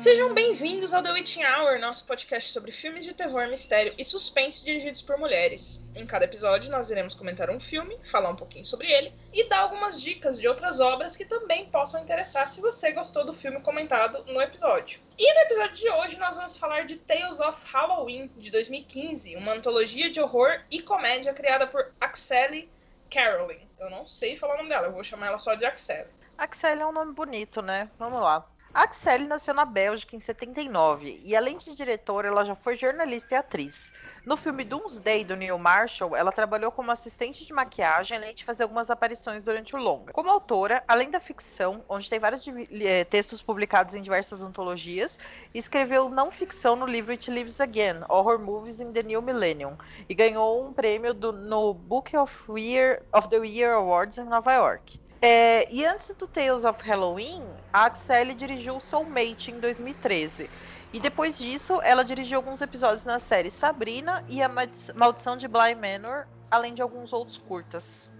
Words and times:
Sejam 0.00 0.32
bem-vindos 0.32 0.94
ao 0.94 1.02
The 1.02 1.12
Witching 1.12 1.44
Hour, 1.44 1.78
nosso 1.78 2.06
podcast 2.06 2.50
sobre 2.52 2.72
filmes 2.72 3.04
de 3.04 3.12
terror, 3.12 3.46
mistério 3.48 3.92
e 3.98 4.02
suspense 4.02 4.64
dirigidos 4.64 5.02
por 5.02 5.18
mulheres. 5.18 5.78
Em 5.94 6.06
cada 6.06 6.24
episódio, 6.24 6.70
nós 6.70 6.90
iremos 6.90 7.14
comentar 7.14 7.50
um 7.50 7.60
filme, 7.60 7.98
falar 8.10 8.30
um 8.30 8.34
pouquinho 8.34 8.64
sobre 8.64 8.90
ele 8.90 9.12
e 9.30 9.46
dar 9.46 9.58
algumas 9.58 10.00
dicas 10.00 10.40
de 10.40 10.48
outras 10.48 10.80
obras 10.80 11.16
que 11.16 11.26
também 11.26 11.66
possam 11.66 12.02
interessar 12.02 12.48
se 12.48 12.62
você 12.62 12.92
gostou 12.92 13.26
do 13.26 13.34
filme 13.34 13.60
comentado 13.60 14.24
no 14.24 14.40
episódio. 14.40 15.02
E 15.18 15.34
no 15.34 15.40
episódio 15.40 15.76
de 15.76 15.90
hoje, 15.90 16.16
nós 16.16 16.34
vamos 16.34 16.56
falar 16.56 16.86
de 16.86 16.96
Tales 16.96 17.38
of 17.38 17.58
Halloween, 17.66 18.30
de 18.38 18.50
2015, 18.50 19.36
uma 19.36 19.52
antologia 19.52 20.10
de 20.10 20.18
horror 20.18 20.62
e 20.70 20.80
comédia 20.80 21.34
criada 21.34 21.66
por 21.66 21.92
Axelle 22.00 22.70
Carolyn. 23.10 23.68
Eu 23.78 23.90
não 23.90 24.06
sei 24.06 24.38
falar 24.38 24.54
o 24.54 24.56
nome 24.56 24.70
dela, 24.70 24.86
eu 24.86 24.92
vou 24.92 25.04
chamar 25.04 25.26
ela 25.26 25.38
só 25.38 25.54
de 25.54 25.66
Axelle. 25.66 26.08
Axelle 26.38 26.80
é 26.80 26.86
um 26.86 26.92
nome 26.92 27.12
bonito, 27.12 27.60
né? 27.60 27.90
Vamos 27.98 28.22
lá. 28.22 28.48
Axelle 28.72 29.26
nasceu 29.26 29.52
na 29.52 29.64
Bélgica 29.64 30.14
em 30.14 30.20
79 30.20 31.20
e, 31.24 31.34
além 31.34 31.58
de 31.58 31.74
diretora, 31.74 32.28
ela 32.28 32.44
já 32.44 32.54
foi 32.54 32.76
jornalista 32.76 33.34
e 33.34 33.38
atriz. 33.38 33.92
No 34.24 34.36
filme 34.36 34.64
Doomsday 34.64 35.24
do 35.24 35.34
Neil 35.34 35.58
Marshall, 35.58 36.14
ela 36.14 36.30
trabalhou 36.30 36.70
como 36.70 36.92
assistente 36.92 37.44
de 37.44 37.52
maquiagem, 37.52 38.16
além 38.16 38.32
de 38.32 38.44
fazer 38.44 38.62
algumas 38.62 38.88
aparições 38.88 39.42
durante 39.42 39.74
o 39.74 39.78
longa. 39.78 40.12
Como 40.12 40.30
autora, 40.30 40.84
além 40.86 41.10
da 41.10 41.18
ficção, 41.18 41.82
onde 41.88 42.08
tem 42.08 42.20
vários 42.20 42.46
eh, 42.46 43.02
textos 43.04 43.42
publicados 43.42 43.96
em 43.96 44.02
diversas 44.02 44.40
antologias, 44.40 45.18
escreveu 45.52 46.08
não 46.08 46.30
ficção 46.30 46.76
no 46.76 46.86
livro 46.86 47.10
It 47.10 47.28
Lives 47.28 47.60
Again: 47.60 48.04
Horror 48.08 48.38
Movies 48.38 48.80
in 48.80 48.92
the 48.92 49.02
New 49.02 49.20
Millennium, 49.20 49.76
e 50.08 50.14
ganhou 50.14 50.64
um 50.64 50.72
prêmio 50.72 51.12
do, 51.12 51.32
no 51.32 51.74
Book 51.74 52.16
of, 52.16 52.52
Year, 52.52 53.02
of 53.12 53.28
the 53.28 53.38
Year 53.38 53.74
Awards 53.74 54.18
em 54.18 54.24
Nova 54.26 54.52
York. 54.52 55.00
É, 55.22 55.68
e 55.70 55.84
antes 55.84 56.14
do 56.14 56.26
Tales 56.26 56.64
of 56.64 56.82
Halloween, 56.82 57.42
a 57.70 57.84
Axelle 57.84 58.34
dirigiu 58.34 58.80
Soulmate 58.80 59.50
em 59.50 59.60
2013. 59.60 60.48
E 60.94 60.98
depois 60.98 61.36
disso, 61.36 61.78
ela 61.82 62.02
dirigiu 62.02 62.38
alguns 62.38 62.62
episódios 62.62 63.04
na 63.04 63.18
série 63.18 63.50
Sabrina 63.50 64.24
e 64.28 64.42
a 64.42 64.50
Maldição 64.94 65.36
de 65.36 65.46
Bly 65.46 65.74
Manor, 65.74 66.26
além 66.50 66.72
de 66.72 66.80
alguns 66.80 67.12
outros 67.12 67.36
curtas. 67.36 68.10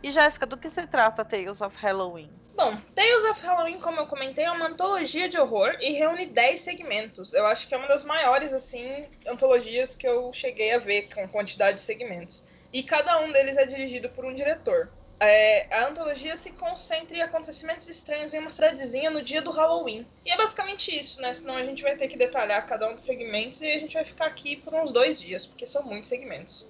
E 0.00 0.12
Jéssica, 0.12 0.46
do 0.46 0.56
que 0.56 0.70
se 0.70 0.86
trata 0.86 1.24
Tales 1.24 1.60
of 1.60 1.76
Halloween? 1.76 2.30
Bom, 2.54 2.80
Tales 2.94 3.24
of 3.24 3.40
Halloween, 3.42 3.80
como 3.80 3.98
eu 3.98 4.06
comentei, 4.06 4.44
é 4.44 4.50
uma 4.50 4.68
antologia 4.68 5.28
de 5.28 5.36
horror 5.36 5.76
e 5.80 5.92
reúne 5.92 6.26
10 6.26 6.60
segmentos. 6.60 7.34
Eu 7.34 7.46
acho 7.46 7.66
que 7.66 7.74
é 7.74 7.76
uma 7.76 7.88
das 7.88 8.04
maiores, 8.04 8.52
assim, 8.52 9.08
antologias 9.26 9.96
que 9.96 10.06
eu 10.06 10.32
cheguei 10.32 10.72
a 10.72 10.78
ver 10.78 11.12
com 11.12 11.28
quantidade 11.28 11.78
de 11.78 11.82
segmentos. 11.82 12.44
E 12.72 12.84
cada 12.84 13.18
um 13.20 13.32
deles 13.32 13.58
é 13.58 13.66
dirigido 13.66 14.08
por 14.10 14.24
um 14.24 14.32
diretor. 14.32 14.88
É, 15.26 15.66
a 15.74 15.88
antologia 15.88 16.36
se 16.36 16.50
concentra 16.52 17.16
em 17.16 17.22
acontecimentos 17.22 17.88
estranhos 17.88 18.34
em 18.34 18.38
uma 18.38 18.50
cidadezinha 18.50 19.10
no 19.10 19.22
dia 19.22 19.40
do 19.40 19.50
Halloween. 19.50 20.06
E 20.24 20.30
é 20.30 20.36
basicamente 20.36 20.96
isso, 20.96 21.20
né? 21.20 21.32
Senão 21.32 21.56
a 21.56 21.64
gente 21.64 21.82
vai 21.82 21.96
ter 21.96 22.08
que 22.08 22.16
detalhar 22.16 22.66
cada 22.66 22.88
um 22.88 22.94
dos 22.94 23.04
segmentos 23.04 23.60
e 23.62 23.66
a 23.66 23.78
gente 23.78 23.94
vai 23.94 24.04
ficar 24.04 24.26
aqui 24.26 24.56
por 24.56 24.74
uns 24.74 24.92
dois 24.92 25.18
dias, 25.18 25.46
porque 25.46 25.66
são 25.66 25.82
muitos 25.82 26.08
segmentos. 26.08 26.66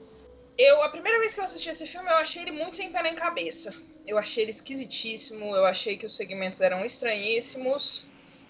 Eu, 0.56 0.82
a 0.82 0.88
primeira 0.88 1.18
vez 1.18 1.34
que 1.34 1.40
eu 1.40 1.44
assisti 1.44 1.68
esse 1.68 1.86
filme, 1.86 2.08
eu 2.08 2.16
achei 2.16 2.42
ele 2.42 2.52
muito 2.52 2.76
sem 2.76 2.92
pé 2.92 3.02
nem 3.02 3.16
cabeça. 3.16 3.74
Eu 4.06 4.18
achei 4.18 4.44
ele 4.44 4.52
esquisitíssimo, 4.52 5.56
eu 5.56 5.66
achei 5.66 5.96
que 5.96 6.06
os 6.06 6.16
segmentos 6.16 6.60
eram 6.60 6.84
estranhíssimos 6.84 8.06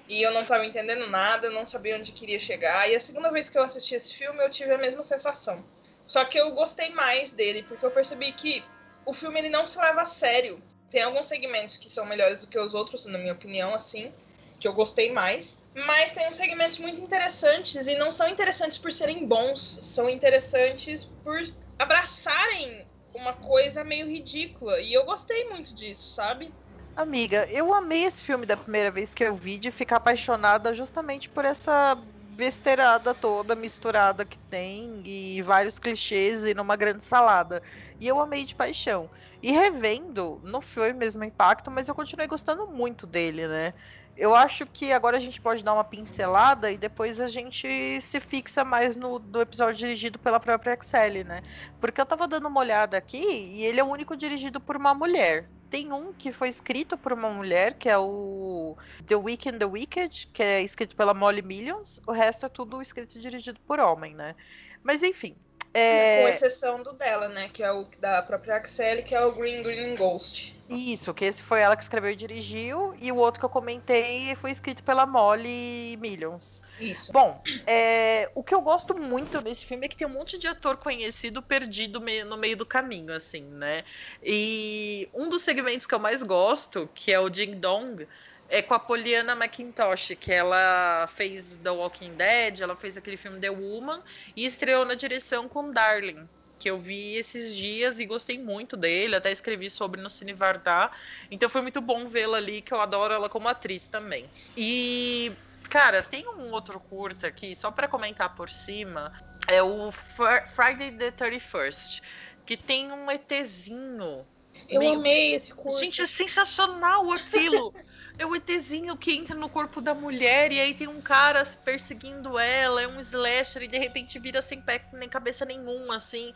e 0.07 0.23
eu 0.23 0.33
não 0.33 0.43
estava 0.43 0.67
entendendo 0.67 1.09
nada, 1.09 1.49
não 1.49 1.65
sabia 1.65 1.97
onde 1.97 2.13
queria 2.13 2.39
chegar. 2.39 2.91
E 2.91 2.95
a 2.95 3.01
segunda 3.01 3.31
vez 3.31 3.49
que 3.49 3.57
eu 3.57 3.63
assisti 3.63 3.95
esse 3.95 4.13
filme, 4.13 4.43
eu 4.43 4.51
tive 4.51 4.73
a 4.75 4.79
mesma 4.79 5.03
sensação. 5.03 5.65
Só 6.05 6.25
que 6.27 6.39
eu 6.39 6.51
gostei 6.51 6.91
mais 6.91 7.33
dele, 7.33 7.63
porque 7.63 7.87
eu 7.87 7.91
percebi 7.91 8.33
que 8.33 8.63
o 9.07 9.13
filme 9.13 9.39
ele 9.39 9.49
não 9.49 9.67
se 9.67 9.79
leva 9.79 10.03
a 10.03 10.07
sério. 10.07 10.63
Tem 10.91 11.03
alguns 11.03 11.27
segmentos 11.27 11.77
que 11.77 11.89
são 11.89 12.07
melhores 12.07 12.41
do 12.41 12.47
que 12.47 12.59
os 12.59 12.75
outros, 12.75 13.05
na 13.05 13.19
minha 13.19 13.33
opinião, 13.33 13.75
assim, 13.75 14.13
que 14.61 14.69
eu 14.69 14.73
gostei 14.73 15.13
mais. 15.13 15.61
Mas 15.75 16.13
tem 16.13 16.29
uns 16.29 16.37
segmentos 16.37 16.79
muito 16.79 17.01
interessantes 17.01 17.87
e 17.87 17.97
não 17.97 18.13
são 18.13 18.29
interessantes 18.29 18.79
por 18.79 18.93
serem 18.93 19.27
bons, 19.27 19.79
são 19.83 20.09
interessantes 20.09 21.05
por 21.05 21.41
abraçarem 21.79 22.87
uma 23.15 23.33
coisa 23.33 23.83
meio 23.83 24.07
ridícula. 24.07 24.81
E 24.81 24.93
eu 24.93 25.05
gostei 25.05 25.49
muito 25.51 25.75
disso, 25.75 26.15
sabe? 26.15 26.53
Amiga, 26.97 27.49
eu 27.51 27.75
amei 27.75 28.05
esse 28.05 28.23
filme 28.23 28.47
da 28.47 28.57
primeira 28.57 28.91
vez 28.91 29.13
que 29.13 29.25
eu 29.25 29.35
vi, 29.35 29.59
de 29.59 29.73
ficar 29.73 29.97
apaixonada 29.97 30.75
justamente 30.75 31.29
por 31.29 31.45
essa 31.45 31.99
besteirada 32.35 33.15
toda 33.15 33.55
misturada 33.55 34.25
que 34.25 34.39
tem 34.39 35.03
e 35.07 35.41
vários 35.43 35.79
clichês 35.79 36.45
e 36.45 36.55
numa 36.55 36.77
grande 36.77 37.05
salada. 37.05 37.63
E 38.01 38.07
eu 38.07 38.21
amei 38.21 38.45
de 38.45 38.55
paixão. 38.55 39.09
E 39.43 39.53
revendo, 39.53 40.41
não 40.43 40.61
foi 40.61 40.93
o 40.93 40.97
mesmo 40.97 41.23
impacto, 41.25 41.71
mas 41.71 41.89
eu 41.89 41.95
continuei 41.95 42.27
gostando 42.27 42.67
muito 42.67 43.07
dele, 43.07 43.47
né? 43.47 43.75
Eu 44.17 44.35
acho 44.35 44.67
que 44.67 44.93
agora 44.93 45.17
a 45.17 45.21
gente 45.21 45.41
pode 45.41 45.65
dar 45.65 45.75
uma 45.75 45.85
pincelada 45.85 46.71
e 46.71 46.79
depois 46.79 47.21
a 47.21 47.27
gente 47.29 48.01
se 48.01 48.21
fixa 48.21 48.65
mais 48.65 48.97
no 48.97 49.19
do 49.19 49.41
episódio 49.41 49.75
dirigido 49.75 50.19
pela 50.19 50.39
própria 50.39 50.75
Excel, 50.75 51.25
né? 51.25 51.43
Porque 51.81 52.01
eu 52.01 52.07
tava 52.07 52.29
dando 52.29 52.49
uma 52.49 52.61
olhada 52.61 52.97
aqui 52.97 53.19
e 53.19 53.65
ele 53.65 53.81
é 53.81 53.85
o 53.85 53.89
único 53.89 54.17
dirigido 54.17 54.61
por 54.61 54.77
uma 54.77 54.95
mulher 54.95 55.51
tem 55.75 55.93
um 55.93 56.13
que 56.13 56.31
foi 56.31 56.49
escrito 56.49 56.97
por 56.97 57.13
uma 57.13 57.29
mulher, 57.29 57.75
que 57.75 57.89
é 57.89 57.99
o 57.99 58.77
The 59.09 59.17
Week 59.17 59.49
and 59.49 59.59
the 59.59 59.65
Wicked, 59.65 60.29
que 60.33 60.41
é 60.41 60.63
escrito 60.63 60.95
pela 60.95 61.13
Molly 61.13 61.43
Millions. 61.43 62.01
O 62.07 62.13
resto 62.13 62.47
é 62.47 62.49
tudo 62.49 62.81
escrito 62.81 63.19
e 63.19 63.21
dirigido 63.21 63.59
por 63.67 63.81
homem, 63.81 64.15
né? 64.15 64.37
Mas 64.85 65.03
enfim. 65.03 65.35
É... 65.75 66.23
Com 66.23 66.29
exceção 66.29 66.83
do 66.85 66.93
dela, 66.93 67.29
né? 67.29 67.51
Que 67.53 67.61
é 67.63 67.73
o 67.73 67.85
da 67.99 68.23
própria 68.23 68.57
Axel, 68.57 69.03
que 69.03 69.13
é 69.13 69.21
o 69.21 69.33
Green 69.33 69.61
Green 69.61 69.97
Ghost. 69.97 70.55
Isso, 70.71 71.13
que 71.13 71.25
esse 71.25 71.43
foi 71.43 71.61
ela 71.61 71.77
que 71.77 71.83
escreveu 71.83 72.13
e 72.13 72.17
dirigiu, 72.17 72.95
e 72.99 73.13
o 73.13 73.17
outro 73.17 73.41
que 73.41 73.45
eu 73.45 73.51
comentei 73.51 74.35
foi 74.37 74.51
escrito 74.51 74.83
pela 74.83 75.05
Molly 75.05 75.99
Millions. 76.01 76.63
Isso. 76.81 77.13
Bom, 77.13 77.43
é, 77.67 78.31
o 78.35 78.43
que 78.43 78.55
eu 78.55 78.63
gosto 78.63 78.97
muito 78.97 79.41
nesse 79.43 79.67
filme 79.67 79.85
é 79.85 79.89
que 79.89 79.97
tem 79.97 80.07
um 80.07 80.11
monte 80.11 80.39
de 80.39 80.47
ator 80.47 80.77
conhecido 80.77 81.43
perdido 81.43 82.01
no 82.27 82.37
meio 82.37 82.57
do 82.57 82.65
caminho, 82.65 83.13
assim, 83.13 83.43
né? 83.43 83.83
E 84.23 85.09
um 85.13 85.29
dos 85.29 85.43
segmentos 85.43 85.87
que 85.87 85.95
eu 85.95 85.99
mais 85.99 86.23
gosto, 86.23 86.89
que 86.95 87.13
é 87.13 87.19
o 87.19 87.29
Ding 87.29 87.57
Dong, 87.57 88.07
é 88.49 88.63
com 88.63 88.75
a 88.75 88.79
Poliana 88.79 89.33
McIntosh, 89.33 90.17
que 90.19 90.33
ela 90.33 91.07
fez 91.09 91.57
The 91.57 91.71
Walking 91.71 92.15
Dead, 92.15 92.61
ela 92.61 92.77
fez 92.77 92.97
aquele 92.97 93.17
filme 93.17 93.41
The 93.41 93.51
Woman 93.51 94.03
e 94.37 94.45
estreou 94.45 94.85
na 94.85 94.95
direção 94.95 95.49
com 95.49 95.73
Darling, 95.73 96.29
que 96.59 96.71
eu 96.71 96.79
vi 96.79 97.17
esses 97.17 97.55
dias 97.55 97.99
e 97.99 98.07
gostei 98.07 98.39
muito 98.39 98.77
dele, 98.77 99.17
até 99.17 99.31
escrevi 99.31 99.71
sobre 99.71 100.01
no 100.01 100.11
Cine 100.11 100.33
Vardar. 100.33 100.93
Então 101.31 101.49
foi 101.49 101.63
muito 101.63 101.81
bom 101.81 102.07
vê-la 102.07 102.39
ali, 102.39 102.61
que 102.61 102.73
eu 102.73 102.81
adoro 102.81 103.15
ela 103.15 103.29
como 103.29 103.49
atriz 103.49 103.89
também. 103.89 104.29
E 104.57 105.33
cara, 105.69 106.03
tem 106.03 106.27
um 106.29 106.53
outro 106.53 106.79
curta 106.79 107.27
aqui, 107.27 107.55
só 107.57 107.71
para 107.71 107.89
comentar 107.89 108.35
por 108.35 108.51
cima, 108.51 109.13
é 109.49 109.63
o 109.63 109.91
Friday 109.91 110.93
the 110.93 111.11
31st, 111.11 112.03
que 112.47 112.57
tem 112.57 112.93
um 112.93 113.11
ETzinho 113.11 114.27
eu 114.69 114.81
meio... 114.81 114.95
amei 114.95 115.35
esse 115.35 115.53
curso. 115.53 115.81
Gente, 115.81 116.03
é 116.03 116.07
sensacional 116.07 117.11
aquilo. 117.13 117.75
é 118.17 118.25
o 118.25 118.35
ETzinho 118.35 118.97
que 118.97 119.13
entra 119.13 119.35
no 119.35 119.49
corpo 119.49 119.81
da 119.81 119.93
mulher 119.93 120.53
e 120.53 120.61
aí 120.61 120.73
tem 120.73 120.87
um 120.87 121.01
cara 121.01 121.43
perseguindo 121.65 122.39
ela, 122.39 122.81
é 122.81 122.87
um 122.87 123.01
slasher 123.01 123.65
e 123.65 123.67
de 123.67 123.77
repente 123.77 124.19
vira 124.21 124.41
sem 124.41 124.61
pé 124.61 124.85
nem 124.93 125.09
cabeça 125.09 125.45
nenhuma, 125.45 125.97
assim. 125.97 126.33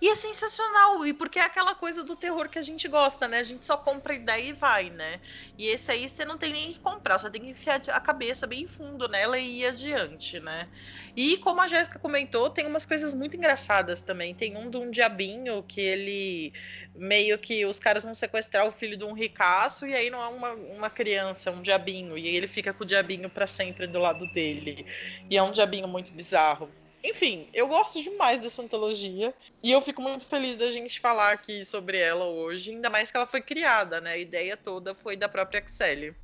E 0.00 0.08
é 0.08 0.14
sensacional, 0.14 1.06
e 1.06 1.14
porque 1.14 1.38
é 1.38 1.42
aquela 1.42 1.74
coisa 1.74 2.04
do 2.04 2.14
terror 2.14 2.50
que 2.50 2.58
a 2.58 2.62
gente 2.62 2.86
gosta, 2.86 3.26
né? 3.26 3.38
A 3.38 3.42
gente 3.42 3.64
só 3.64 3.78
compra 3.78 4.14
ideia 4.14 4.42
e 4.42 4.52
vai, 4.52 4.90
né? 4.90 5.20
E 5.56 5.66
esse 5.68 5.90
aí 5.90 6.06
você 6.06 6.24
não 6.24 6.36
tem 6.36 6.52
nem 6.52 6.72
que 6.74 6.80
comprar, 6.80 7.18
você 7.18 7.30
tem 7.30 7.40
que 7.40 7.48
enfiar 7.48 7.80
a 7.88 8.00
cabeça 8.00 8.46
bem 8.46 8.66
fundo 8.66 9.08
nela 9.08 9.38
e 9.38 9.60
ir 9.60 9.66
adiante, 9.66 10.38
né? 10.38 10.68
E 11.16 11.38
como 11.38 11.62
a 11.62 11.66
Jéssica 11.66 11.98
comentou, 11.98 12.50
tem 12.50 12.66
umas 12.66 12.84
coisas 12.84 13.14
muito 13.14 13.36
engraçadas 13.36 14.02
também. 14.02 14.34
Tem 14.34 14.56
um 14.56 14.68
de 14.68 14.76
um 14.76 14.90
diabinho 14.90 15.62
que 15.62 15.80
ele 15.80 16.52
meio 16.94 17.38
que 17.38 17.61
os 17.64 17.78
caras 17.78 18.04
vão 18.04 18.14
sequestrar 18.14 18.66
o 18.66 18.70
filho 18.70 18.96
de 18.96 19.04
um 19.04 19.12
ricaço 19.12 19.86
e 19.86 19.94
aí 19.94 20.10
não 20.10 20.22
é 20.22 20.28
uma, 20.28 20.52
uma 20.52 20.90
criança, 20.90 21.50
é 21.50 21.52
um 21.52 21.62
diabinho. 21.62 22.16
E 22.16 22.28
ele 22.28 22.46
fica 22.46 22.72
com 22.72 22.84
o 22.84 22.86
diabinho 22.86 23.28
para 23.28 23.46
sempre 23.46 23.86
do 23.86 23.98
lado 23.98 24.26
dele. 24.32 24.86
E 25.28 25.36
é 25.36 25.42
um 25.42 25.50
diabinho 25.50 25.88
muito 25.88 26.12
bizarro. 26.12 26.70
Enfim, 27.04 27.48
eu 27.52 27.66
gosto 27.66 28.00
demais 28.00 28.40
dessa 28.40 28.62
antologia 28.62 29.34
e 29.62 29.72
eu 29.72 29.80
fico 29.80 30.00
muito 30.00 30.26
feliz 30.26 30.56
da 30.56 30.70
gente 30.70 31.00
falar 31.00 31.32
aqui 31.32 31.64
sobre 31.64 31.98
ela 31.98 32.26
hoje, 32.26 32.70
ainda 32.70 32.88
mais 32.88 33.10
que 33.10 33.16
ela 33.16 33.26
foi 33.26 33.42
criada, 33.42 34.00
né? 34.00 34.12
A 34.12 34.18
ideia 34.18 34.56
toda 34.56 34.94
foi 34.94 35.16
da 35.16 35.28
própria 35.28 35.58
Excel. 35.58 36.14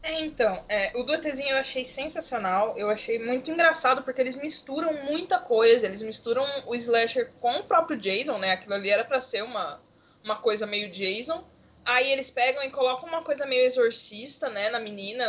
É, 0.00 0.24
então, 0.24 0.64
é, 0.68 0.96
o 0.96 1.02
do 1.02 1.12
ETzinho 1.12 1.50
eu 1.50 1.58
achei 1.58 1.84
sensacional, 1.84 2.78
eu 2.78 2.88
achei 2.88 3.18
muito 3.18 3.50
engraçado 3.50 4.02
porque 4.02 4.20
eles 4.20 4.36
misturam 4.36 4.92
muita 5.04 5.40
coisa, 5.40 5.86
eles 5.86 6.02
misturam 6.02 6.46
o 6.66 6.74
slasher 6.76 7.32
com 7.40 7.58
o 7.58 7.64
próprio 7.64 7.98
Jason, 7.98 8.38
né? 8.38 8.52
Aquilo 8.52 8.74
ali 8.74 8.90
era 8.90 9.04
para 9.04 9.20
ser 9.20 9.42
uma, 9.42 9.80
uma 10.22 10.36
coisa 10.36 10.66
meio 10.66 10.90
Jason. 10.90 11.46
Aí 11.84 12.12
eles 12.12 12.30
pegam 12.30 12.62
e 12.62 12.70
colocam 12.70 13.08
uma 13.08 13.22
coisa 13.22 13.46
meio 13.46 13.64
exorcista, 13.64 14.50
né, 14.50 14.68
na 14.68 14.78
menina 14.78 15.24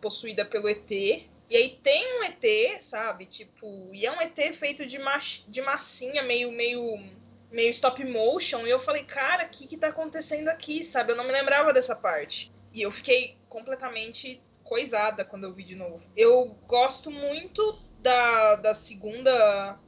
possuída 0.00 0.44
pelo 0.44 0.68
ET. 0.68 0.90
E 0.90 1.28
aí 1.56 1.78
tem 1.82 2.18
um 2.18 2.22
ET, 2.24 2.80
sabe? 2.80 3.26
Tipo, 3.26 3.90
e 3.92 4.06
é 4.06 4.10
um 4.10 4.20
ET 4.22 4.54
feito 4.54 4.86
de, 4.86 4.98
mach, 4.98 5.42
de 5.46 5.60
massinha, 5.60 6.22
meio, 6.22 6.50
meio, 6.50 6.98
meio 7.50 7.70
stop 7.70 8.02
motion. 8.06 8.66
E 8.66 8.70
eu 8.70 8.80
falei, 8.80 9.04
cara, 9.04 9.44
o 9.44 9.50
que 9.50 9.66
que 9.66 9.76
tá 9.76 9.88
acontecendo 9.88 10.48
aqui, 10.48 10.82
sabe? 10.82 11.12
Eu 11.12 11.16
não 11.16 11.24
me 11.24 11.32
lembrava 11.32 11.72
dessa 11.72 11.94
parte. 11.94 12.50
E 12.72 12.80
eu 12.80 12.90
fiquei 12.90 13.36
completamente 13.50 14.42
coisada 14.64 15.26
quando 15.26 15.44
eu 15.44 15.52
vi 15.52 15.64
de 15.64 15.76
novo. 15.76 16.02
Eu 16.16 16.56
gosto 16.66 17.10
muito 17.10 17.78
da, 17.98 18.56
da 18.56 18.74
segunda. 18.74 19.78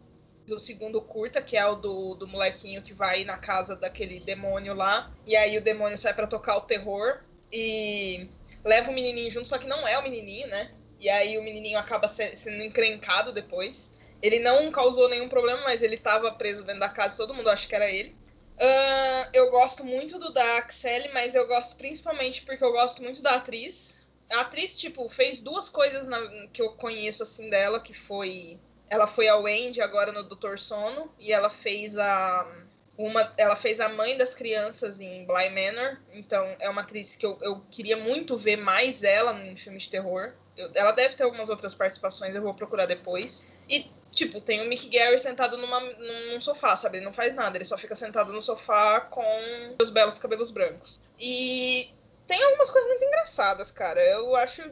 Do 0.47 0.59
segundo 0.59 1.01
curta, 1.01 1.41
que 1.41 1.57
é 1.57 1.67
o 1.67 1.77
do, 1.77 2.15
do 2.15 2.27
molequinho 2.27 2.83
que 2.83 2.93
vai 2.93 3.25
na 3.25 3.39
casa 3.39 3.75
daquele 3.75 4.21
demônio 4.21 4.75
lá. 4.75 5.13
E 5.27 5.35
aí 5.37 5.57
o 5.57 5.65
demônio 5.65 5.97
sai 5.97 6.13
para 6.13 6.27
tocar 6.27 6.57
o 6.57 6.63
terror. 6.63 7.21
E 7.53 8.29
leva 8.65 8.91
o 8.91 8.95
menininho 8.95 9.31
junto, 9.31 9.49
só 9.49 9.59
que 9.59 9.67
não 9.67 9.87
é 9.87 9.99
o 9.99 10.03
menininho, 10.03 10.49
né? 10.49 10.73
E 10.99 11.09
aí 11.09 11.39
o 11.39 11.43
menininho 11.43 11.79
acaba 11.79 12.09
sendo 12.09 12.63
encrencado 12.63 13.33
depois. 13.33 13.91
Ele 14.23 14.39
não 14.39 14.71
causou 14.73 15.09
nenhum 15.09 15.29
problema, 15.29 15.63
mas 15.63 15.83
ele 15.83 15.99
tava 15.99 16.33
preso 16.33 16.65
dentro 16.65 16.81
da 16.81 16.89
casa, 16.89 17.17
todo 17.17 17.35
mundo 17.35 17.51
acha 17.51 17.69
que 17.69 17.75
era 17.75 17.91
ele. 17.91 18.17
Uh, 18.57 19.29
eu 19.33 19.51
gosto 19.51 19.85
muito 19.85 20.19
do 20.19 20.33
da 20.33 20.59
Axel, 20.59 21.13
mas 21.13 21.35
eu 21.35 21.47
gosto 21.47 21.77
principalmente 21.77 22.43
porque 22.43 22.65
eu 22.65 22.73
gosto 22.73 23.03
muito 23.03 23.21
da 23.21 23.35
atriz. 23.35 24.07
A 24.31 24.41
atriz, 24.41 24.75
tipo, 24.75 25.09
fez 25.11 25.43
duas 25.43 25.69
coisas 25.69 26.07
na, 26.07 26.47
que 26.49 26.63
eu 26.63 26.71
conheço, 26.73 27.23
assim, 27.23 27.51
dela, 27.51 27.81
que 27.81 27.93
foi... 27.93 28.59
Ela 28.89 29.07
foi 29.07 29.29
a 29.29 29.37
Wendy 29.37 29.81
agora 29.81 30.13
no 30.13 30.25
Doutor 30.25 30.59
Sono, 30.59 31.13
e 31.19 31.33
ela 31.33 31.51
fez 31.51 31.99
a... 31.99 32.47
Uma, 32.97 33.35
ela 33.37 33.57
fez 33.57 33.81
a 33.81 33.89
mãe 33.89 34.17
das 34.17 34.35
crianças 34.35 35.01
em 35.01 35.27
Bly 35.27 35.51
Manor, 35.51 35.99
então 36.13 36.55
é 36.61 36.71
uma 36.71 36.83
atriz 36.83 37.17
que 37.17 37.27
eu, 37.27 37.37
eu 37.43 37.61
queria 37.69 37.97
muito 37.97 38.37
ver 38.37 38.57
mais 38.57 39.03
ela 39.03 39.33
em 39.33 39.57
filmes 39.57 39.85
de 39.85 39.91
terror. 39.91 40.33
Eu, 40.57 40.71
ela 40.77 40.93
deve 40.93 41.17
ter 41.17 41.25
algumas 41.25 41.51
outras 41.51 41.75
participações, 41.75 42.37
eu 42.37 42.43
vou 42.43 42.55
procurar 42.55 42.87
depois. 42.87 43.43
E 43.69 43.91
Tipo, 44.15 44.41
tem 44.41 44.65
o 44.65 44.69
Mick 44.69 44.89
Gary 44.89 45.19
sentado 45.19 45.57
numa, 45.57 45.81
num 45.81 46.41
sofá, 46.41 46.77
sabe? 46.77 46.99
Ele 46.99 47.05
não 47.05 47.13
faz 47.13 47.35
nada, 47.35 47.57
ele 47.57 47.65
só 47.65 47.77
fica 47.77 47.97
sentado 47.97 48.33
no 48.33 48.41
sofá 48.41 49.01
com 49.01 49.75
os 49.81 49.91
belos 49.91 50.19
cabelos 50.19 50.53
brancos. 50.53 51.01
E 51.19 51.93
tem 52.27 52.43
algumas 52.43 52.71
coisas 52.71 52.89
muito 52.89 53.05
engraçadas, 53.05 53.71
cara. 53.71 54.01
Eu 54.01 54.35
acho. 54.37 54.63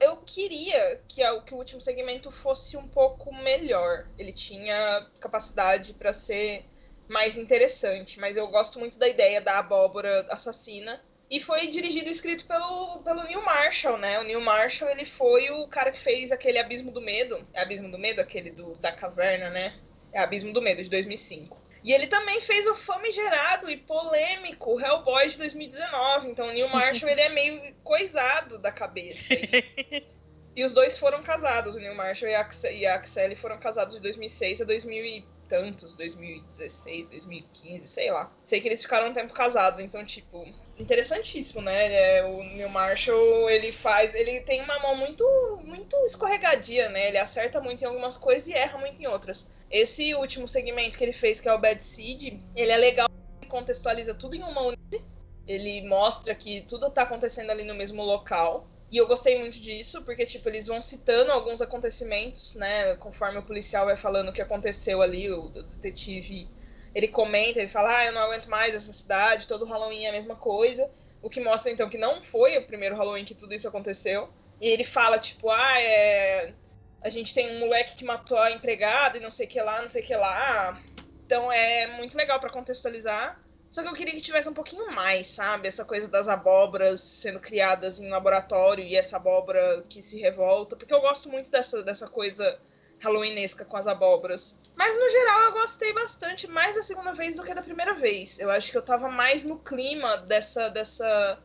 Eu 0.00 0.18
queria 0.18 1.00
que, 1.08 1.22
a, 1.22 1.40
que 1.40 1.54
o 1.54 1.56
último 1.56 1.80
segmento 1.80 2.30
fosse 2.30 2.76
um 2.76 2.86
pouco 2.88 3.34
melhor. 3.34 4.06
Ele 4.18 4.32
tinha 4.32 5.06
capacidade 5.20 5.94
para 5.94 6.12
ser 6.12 6.64
mais 7.08 7.36
interessante, 7.36 8.20
mas 8.20 8.36
eu 8.36 8.46
gosto 8.48 8.78
muito 8.78 8.98
da 8.98 9.08
ideia 9.08 9.40
da 9.40 9.58
abóbora 9.58 10.26
assassina 10.30 11.02
e 11.30 11.40
foi 11.40 11.66
dirigido 11.66 12.08
e 12.08 12.12
escrito 12.12 12.46
pelo, 12.46 13.02
pelo 13.02 13.24
Neil 13.24 13.42
Marshall, 13.42 13.98
né? 13.98 14.18
O 14.18 14.24
Neil 14.24 14.40
Marshall, 14.40 14.90
ele 14.90 15.04
foi 15.04 15.50
o 15.50 15.68
cara 15.68 15.90
que 15.90 16.00
fez 16.00 16.32
aquele 16.32 16.58
Abismo 16.58 16.90
do 16.90 17.00
Medo. 17.00 17.46
É 17.52 17.60
Abismo 17.60 17.90
do 17.90 17.98
Medo? 17.98 18.20
Aquele 18.20 18.50
do, 18.50 18.74
da 18.76 18.92
caverna, 18.92 19.50
né? 19.50 19.78
É 20.12 20.20
Abismo 20.20 20.52
do 20.52 20.62
Medo, 20.62 20.82
de 20.82 20.88
2005. 20.88 21.57
E 21.82 21.92
ele 21.92 22.06
também 22.06 22.40
fez 22.40 22.66
o 22.66 22.74
famigerado 22.74 23.70
e 23.70 23.76
polêmico 23.76 24.80
Hellboy 24.80 25.28
de 25.28 25.38
2019. 25.38 26.28
Então 26.28 26.48
o 26.48 26.52
Neil 26.52 26.68
Marshall, 26.68 27.10
ele 27.10 27.20
é 27.20 27.28
meio 27.28 27.74
coisado 27.84 28.58
da 28.58 28.72
cabeça. 28.72 29.32
E, 29.32 30.04
e 30.56 30.64
os 30.64 30.72
dois 30.72 30.98
foram 30.98 31.22
casados. 31.22 31.74
O 31.74 31.78
Neil 31.78 31.94
Marshall 31.94 32.30
e 32.30 32.34
a, 32.34 32.48
e 32.72 32.86
a 32.86 32.94
Axel 32.96 33.36
foram 33.36 33.58
casados 33.58 33.94
de 33.94 34.00
2006 34.00 34.60
a 34.60 34.64
2000 34.64 35.24
tantos, 35.48 35.96
2016, 35.96 37.08
2015, 37.08 37.88
sei 37.88 38.10
lá. 38.10 38.30
Sei 38.44 38.60
que 38.60 38.68
eles 38.68 38.82
ficaram 38.82 39.08
um 39.08 39.14
tempo 39.14 39.32
casados, 39.32 39.80
então, 39.80 40.04
tipo, 40.04 40.46
interessantíssimo, 40.78 41.60
né? 41.62 42.18
É, 42.18 42.24
o 42.24 42.42
Neil 42.44 42.68
Marshall, 42.68 43.50
ele 43.50 43.72
faz. 43.72 44.14
Ele 44.14 44.40
tem 44.42 44.62
uma 44.62 44.78
mão 44.78 44.94
muito, 44.96 45.24
muito 45.64 45.96
escorregadia, 46.06 46.88
né? 46.88 47.08
Ele 47.08 47.18
acerta 47.18 47.60
muito 47.60 47.82
em 47.82 47.86
algumas 47.86 48.16
coisas 48.16 48.46
e 48.46 48.52
erra 48.52 48.78
muito 48.78 49.00
em 49.00 49.06
outras. 49.06 49.46
Esse 49.70 50.14
último 50.14 50.48
segmento 50.48 50.96
que 50.96 51.04
ele 51.04 51.12
fez, 51.12 51.40
que 51.40 51.48
é 51.48 51.52
o 51.52 51.58
Bad 51.58 51.82
Seed, 51.82 52.40
ele 52.56 52.72
é 52.72 52.76
legal, 52.76 53.08
ele 53.40 53.50
contextualiza 53.50 54.14
tudo 54.14 54.34
em 54.34 54.42
uma 54.42 54.62
unidade. 54.62 55.04
Ele 55.46 55.86
mostra 55.86 56.34
que 56.34 56.62
tudo 56.62 56.90
tá 56.90 57.02
acontecendo 57.02 57.50
ali 57.50 57.64
no 57.64 57.74
mesmo 57.74 58.02
local. 58.02 58.66
E 58.90 58.96
eu 58.96 59.06
gostei 59.06 59.38
muito 59.38 59.60
disso, 59.60 60.02
porque, 60.02 60.24
tipo, 60.24 60.48
eles 60.48 60.66
vão 60.66 60.82
citando 60.82 61.30
alguns 61.30 61.60
acontecimentos, 61.60 62.54
né? 62.54 62.96
Conforme 62.96 63.38
o 63.38 63.42
policial 63.42 63.84
vai 63.84 63.96
falando 63.96 64.30
o 64.30 64.32
que 64.32 64.40
aconteceu 64.40 65.02
ali, 65.02 65.30
o 65.30 65.48
detetive, 65.48 66.48
ele 66.94 67.08
comenta, 67.08 67.58
ele 67.58 67.68
fala, 67.68 67.98
ah, 67.98 68.06
eu 68.06 68.12
não 68.12 68.22
aguento 68.22 68.48
mais 68.48 68.74
essa 68.74 68.92
cidade, 68.92 69.46
todo 69.46 69.66
Halloween 69.66 70.06
é 70.06 70.08
a 70.08 70.12
mesma 70.12 70.36
coisa. 70.36 70.90
O 71.20 71.28
que 71.28 71.40
mostra, 71.40 71.70
então, 71.70 71.90
que 71.90 71.98
não 71.98 72.22
foi 72.22 72.56
o 72.56 72.66
primeiro 72.66 72.96
Halloween 72.96 73.24
que 73.24 73.34
tudo 73.34 73.54
isso 73.54 73.68
aconteceu. 73.68 74.30
E 74.60 74.68
ele 74.68 74.84
fala, 74.84 75.18
tipo, 75.18 75.50
ah, 75.50 75.80
é... 75.80 76.54
A 77.02 77.08
gente 77.08 77.34
tem 77.34 77.56
um 77.56 77.60
moleque 77.60 77.96
que 77.96 78.04
matou 78.04 78.38
a 78.38 78.50
empregada 78.50 79.18
e 79.18 79.20
não 79.20 79.30
sei 79.30 79.46
o 79.46 79.48
que 79.48 79.60
lá, 79.60 79.80
não 79.80 79.88
sei 79.88 80.02
o 80.02 80.06
que 80.06 80.16
lá. 80.16 80.80
Então 81.24 81.52
é 81.52 81.86
muito 81.98 82.16
legal 82.16 82.40
para 82.40 82.50
contextualizar. 82.50 83.40
Só 83.70 83.82
que 83.82 83.88
eu 83.88 83.94
queria 83.94 84.14
que 84.14 84.20
tivesse 84.20 84.48
um 84.48 84.54
pouquinho 84.54 84.90
mais, 84.90 85.26
sabe? 85.26 85.68
Essa 85.68 85.84
coisa 85.84 86.08
das 86.08 86.26
abóboras 86.26 87.00
sendo 87.00 87.38
criadas 87.38 88.00
em 88.00 88.08
laboratório 88.08 88.82
e 88.82 88.96
essa 88.96 89.16
abóbora 89.16 89.84
que 89.88 90.02
se 90.02 90.18
revolta. 90.18 90.74
Porque 90.74 90.92
eu 90.92 91.00
gosto 91.00 91.28
muito 91.28 91.50
dessa, 91.50 91.82
dessa 91.82 92.08
coisa 92.08 92.58
halloweenesca 92.98 93.64
com 93.64 93.76
as 93.76 93.86
abóboras. 93.86 94.58
Mas 94.74 94.98
no 94.98 95.08
geral 95.10 95.42
eu 95.42 95.52
gostei 95.52 95.92
bastante, 95.92 96.46
mais 96.46 96.76
da 96.76 96.82
segunda 96.82 97.12
vez 97.12 97.36
do 97.36 97.42
que 97.42 97.54
da 97.54 97.62
primeira 97.62 97.94
vez. 97.94 98.38
Eu 98.38 98.50
acho 98.50 98.70
que 98.70 98.78
eu 98.78 98.82
tava 98.82 99.08
mais 99.08 99.44
no 99.44 99.58
clima 99.58 100.16
dessa, 100.16 100.70
dessa, 100.70 101.38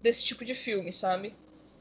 desse 0.00 0.24
tipo 0.24 0.44
de 0.44 0.54
filme, 0.54 0.92
sabe? 0.92 1.34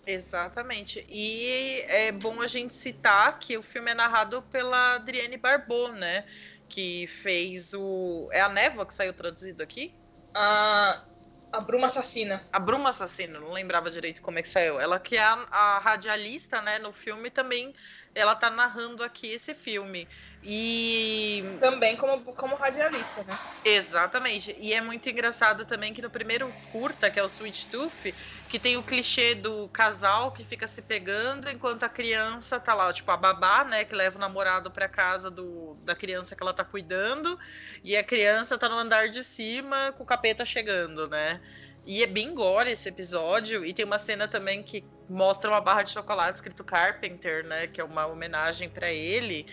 Exatamente. 0.06 1.06
E 1.09 1.83
é 1.88 2.12
bom 2.12 2.42
a 2.42 2.48
gente 2.48 2.74
citar 2.74 3.38
que 3.39 3.57
o 3.57 3.63
filme 3.63 3.92
é 3.92 3.94
narrado 3.94 4.42
pela 4.44 4.95
Adrienne 4.95 5.38
Barbeau, 5.38 5.92
né? 5.94 6.25
que 6.71 7.06
fez 7.06 7.74
o. 7.74 8.30
É 8.31 8.39
a 8.39 8.48
Névoa 8.48 8.86
que 8.86 8.94
saiu 8.94 9.13
traduzido 9.13 9.62
aqui? 9.62 9.94
A. 10.33 11.03
A 11.51 11.59
Bruma 11.59 11.88
Assassina. 11.88 12.48
A 12.50 12.59
Bruma 12.59 12.92
Assassina, 12.92 13.38
não 13.38 13.51
lembrava 13.51 13.92
direito 13.92 14.21
como 14.21 14.39
é 14.39 14.42
que 14.42 14.48
saiu. 14.48 14.80
Ela 14.80 14.98
que 14.98 15.18
é 15.18 15.21
a, 15.21 15.33
a 15.51 15.80
radialista, 15.80 16.62
né, 16.62 16.80
no 16.80 16.94
filme 16.94 17.30
também, 17.30 17.75
ela 18.15 18.33
tá 18.36 18.50
narrando 18.50 19.03
aqui 19.03 19.27
esse 19.27 19.53
filme. 19.53 20.07
E. 20.43 21.43
Também 21.59 21.95
como, 21.97 22.23
como 22.35 22.55
radialista, 22.55 23.23
né? 23.23 23.33
Exatamente. 23.63 24.55
E 24.59 24.73
é 24.73 24.81
muito 24.81 25.07
engraçado 25.07 25.65
também 25.65 25.93
que 25.93 26.01
no 26.01 26.09
primeiro 26.09 26.51
curta, 26.71 27.11
que 27.11 27.19
é 27.19 27.23
o 27.23 27.27
Sweet 27.27 27.69
Tooth, 27.69 28.13
que 28.47 28.59
tem 28.59 28.75
o 28.75 28.83
clichê 28.83 29.35
do 29.35 29.69
casal 29.69 30.31
que 30.31 30.43
fica 30.43 30.65
se 30.65 30.81
pegando 30.81 31.47
enquanto 31.47 31.83
a 31.83 31.89
criança 31.89 32.59
tá 32.59 32.73
lá, 32.73 32.91
tipo, 32.91 33.11
a 33.11 33.17
babá, 33.17 33.63
né, 33.63 33.85
que 33.85 33.93
leva 33.93 34.17
o 34.17 34.19
namorado 34.19 34.71
pra 34.71 34.89
casa 34.89 35.29
do, 35.29 35.75
da 35.83 35.95
criança 35.95 36.36
que 36.36 36.41
ela 36.41 36.53
tá 36.55 36.65
cuidando, 36.65 37.38
e 37.83 37.95
a 37.95 38.03
criança 38.03 38.57
tá 38.57 38.67
no 38.67 38.75
andar 38.75 39.10
de 39.10 39.24
cima 39.24 39.93
com 39.95 40.03
o 40.03 40.05
capeta 40.07 40.43
chegando, 40.43 41.07
né? 41.07 41.39
E 41.85 42.03
é 42.03 42.07
bem 42.07 42.33
gore 42.33 42.71
esse 42.71 42.88
episódio. 42.88 43.65
E 43.65 43.73
tem 43.73 43.85
uma 43.85 43.97
cena 43.97 44.27
também 44.27 44.61
que 44.61 44.83
mostra 45.09 45.50
uma 45.50 45.61
barra 45.61 45.83
de 45.83 45.91
chocolate 45.91 46.35
escrito 46.35 46.63
Carpenter, 46.63 47.45
né? 47.45 47.67
Que 47.67 47.81
é 47.81 47.83
uma 47.83 48.05
homenagem 48.05 48.69
para 48.69 48.91
ele. 48.91 49.45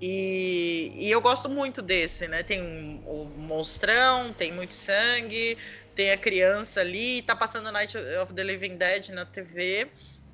E, 0.00 0.92
e, 0.96 1.10
eu 1.10 1.20
gosto 1.20 1.48
muito 1.48 1.80
desse, 1.80 2.26
né? 2.26 2.42
Tem 2.42 2.60
o 2.60 2.64
um, 2.64 3.22
um 3.22 3.24
monstrão, 3.36 4.32
tem 4.32 4.50
muito 4.52 4.74
sangue, 4.74 5.56
tem 5.94 6.10
a 6.10 6.16
criança 6.16 6.80
ali, 6.80 7.22
tá 7.22 7.36
passando 7.36 7.70
Night 7.70 7.96
of 8.20 8.34
the 8.34 8.42
Living 8.42 8.76
Dead 8.76 9.10
na 9.10 9.24
TV. 9.24 9.88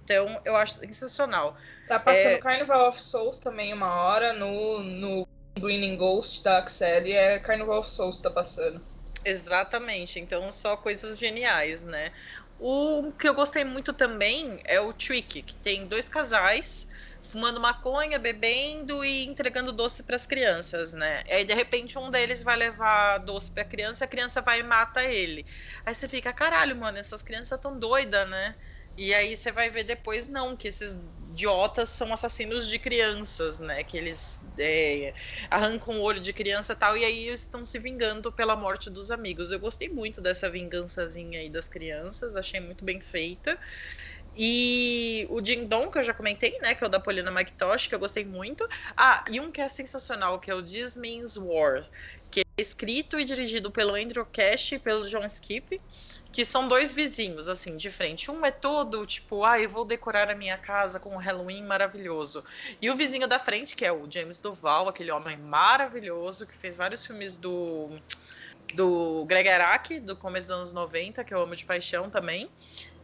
Então 0.04 0.40
eu 0.44 0.56
acho 0.56 0.74
sensacional. 0.74 1.54
Tá 1.86 1.98
passando 1.98 2.32
é... 2.32 2.38
Carnival 2.38 2.88
of 2.88 3.02
Souls 3.02 3.38
também 3.38 3.74
uma 3.74 3.94
hora 3.94 4.32
no, 4.32 4.82
no 4.82 5.28
Greening 5.60 5.96
Ghost 5.96 6.42
da 6.42 6.58
Axel. 6.58 7.06
É 7.06 7.38
Carnival 7.38 7.80
of 7.80 7.90
Souls 7.90 8.20
tá 8.20 8.30
passando. 8.30 8.80
Exatamente. 9.28 10.18
Então 10.18 10.50
só 10.50 10.76
coisas 10.76 11.18
geniais, 11.18 11.82
né? 11.84 12.12
O 12.58 13.12
que 13.12 13.28
eu 13.28 13.34
gostei 13.34 13.64
muito 13.64 13.92
também 13.92 14.60
é 14.64 14.80
o 14.80 14.92
Trick, 14.92 15.42
que 15.42 15.56
tem 15.56 15.86
dois 15.86 16.08
casais 16.08 16.86
fumando 17.22 17.60
maconha, 17.60 18.18
bebendo 18.18 19.04
e 19.04 19.26
entregando 19.26 19.72
doce 19.72 20.02
para 20.02 20.16
as 20.16 20.26
crianças, 20.26 20.92
né? 20.92 21.22
E 21.26 21.32
aí 21.34 21.44
de 21.44 21.52
repente 21.54 21.98
um 21.98 22.10
deles 22.10 22.42
vai 22.42 22.56
levar 22.56 23.18
doce 23.18 23.52
para 23.52 23.62
a 23.62 23.66
criança, 23.66 24.04
a 24.04 24.08
criança 24.08 24.40
vai 24.42 24.60
e 24.60 24.62
mata 24.62 25.04
ele. 25.04 25.46
Aí 25.84 25.94
você 25.94 26.08
fica, 26.08 26.32
caralho, 26.32 26.74
mano, 26.76 26.98
essas 26.98 27.22
crianças 27.22 27.60
tão 27.60 27.78
doidas, 27.78 28.28
né? 28.28 28.56
E 28.96 29.14
aí 29.14 29.36
você 29.36 29.52
vai 29.52 29.70
ver 29.70 29.84
depois 29.84 30.26
não 30.26 30.56
que 30.56 30.68
esses 30.68 30.96
idiotas 31.38 31.90
são 31.90 32.12
assassinos 32.12 32.66
de 32.68 32.78
crianças, 32.80 33.60
né? 33.60 33.84
Que 33.84 33.96
eles 33.96 34.40
é, 34.58 35.14
arrancam 35.48 36.00
o 36.00 36.02
olho 36.02 36.20
de 36.20 36.32
criança 36.32 36.72
e 36.72 36.76
tal, 36.76 36.96
e 36.96 37.04
aí 37.04 37.28
eles 37.28 37.42
estão 37.42 37.64
se 37.64 37.78
vingando 37.78 38.32
pela 38.32 38.56
morte 38.56 38.90
dos 38.90 39.10
amigos. 39.10 39.52
Eu 39.52 39.60
gostei 39.60 39.88
muito 39.88 40.20
dessa 40.20 40.50
vingançazinha 40.50 41.38
aí 41.38 41.48
das 41.48 41.68
crianças, 41.68 42.34
achei 42.34 42.58
muito 42.58 42.84
bem 42.84 43.00
feita. 43.00 43.56
E 44.34 45.26
o 45.30 45.40
Ding 45.40 45.66
Dong, 45.66 45.90
que 45.90 45.98
eu 45.98 46.02
já 46.02 46.12
comentei, 46.14 46.58
né? 46.60 46.74
Que 46.74 46.82
é 46.84 46.86
o 46.86 46.90
da 46.90 47.00
Polina 47.00 47.30
McTosh, 47.30 47.86
que 47.86 47.94
eu 47.94 47.98
gostei 47.98 48.24
muito. 48.24 48.66
Ah, 48.96 49.24
e 49.30 49.40
um 49.40 49.50
que 49.52 49.60
é 49.60 49.68
sensacional, 49.68 50.40
que 50.40 50.50
é 50.50 50.54
o 50.54 50.62
This 50.62 50.96
Means 50.96 51.36
War, 51.36 51.88
que 52.30 52.40
é 52.40 52.62
escrito 52.62 53.18
e 53.18 53.24
dirigido 53.24 53.70
pelo 53.70 53.94
Andrew 53.94 54.26
Cash 54.26 54.72
e 54.72 54.78
pelo 54.78 55.02
John 55.08 55.24
Skip, 55.26 55.80
que 56.30 56.44
são 56.44 56.68
dois 56.68 56.92
vizinhos, 56.92 57.48
assim, 57.48 57.76
de 57.76 57.90
frente. 57.90 58.30
Um 58.30 58.44
é 58.44 58.50
todo, 58.50 59.04
tipo, 59.06 59.44
ah, 59.44 59.58
eu 59.58 59.68
vou 59.68 59.84
decorar 59.84 60.30
a 60.30 60.34
minha 60.34 60.58
casa 60.58 61.00
com 61.00 61.14
um 61.14 61.18
Halloween 61.18 61.64
maravilhoso. 61.64 62.44
E 62.80 62.90
o 62.90 62.96
vizinho 62.96 63.26
da 63.26 63.38
frente, 63.38 63.74
que 63.74 63.84
é 63.84 63.92
o 63.92 64.10
James 64.10 64.40
Duval, 64.40 64.88
aquele 64.88 65.10
homem 65.10 65.36
maravilhoso, 65.36 66.46
que 66.46 66.54
fez 66.56 66.76
vários 66.76 67.06
filmes 67.06 67.36
do 67.36 67.90
do 68.74 69.24
Greg 69.26 69.48
Araki, 69.48 69.98
do 69.98 70.14
começo 70.14 70.48
dos 70.48 70.56
anos 70.56 70.72
90, 70.74 71.24
que 71.24 71.32
eu 71.32 71.40
amo 71.40 71.56
de 71.56 71.64
paixão 71.64 72.10
também. 72.10 72.50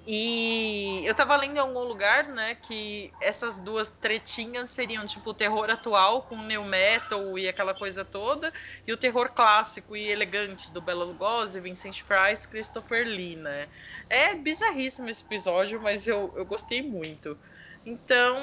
E 0.07 1.03
eu 1.07 1.15
tava 1.15 1.35
lendo 1.37 1.57
em 1.57 1.61
algum 1.61 1.81
lugar, 1.83 2.29
né, 2.29 2.55
que 2.57 3.15
essas 3.19 3.59
duas 3.59 3.91
tretinhas 3.91 4.71
seriam 4.71 5.07
tipo 5.07 5.31
o 5.31 5.35
terror 5.35 5.71
atual 5.71 6.25
com 6.25 6.37
new 6.43 6.63
metal 6.63 7.39
e 7.39 7.49
aquela 7.49 7.73
coisa 7.75 8.05
toda, 8.05 8.53
e 8.87 8.93
o 8.93 8.99
terror 8.99 9.31
clássico 9.35 9.97
e 9.97 10.07
elegante 10.11 10.71
do 10.71 10.83
Bela 10.83 11.05
Lugosi, 11.05 11.59
Vincent 11.59 12.03
Price, 12.05 12.47
Christopher 12.47 13.07
Lee, 13.07 13.37
né? 13.37 13.71
É 14.11 14.35
bizarríssimo 14.35 15.09
esse 15.09 15.25
episódio, 15.25 15.81
mas 15.81 16.07
eu, 16.07 16.31
eu 16.37 16.45
gostei 16.45 16.83
muito. 16.83 17.39
Então, 17.87 18.37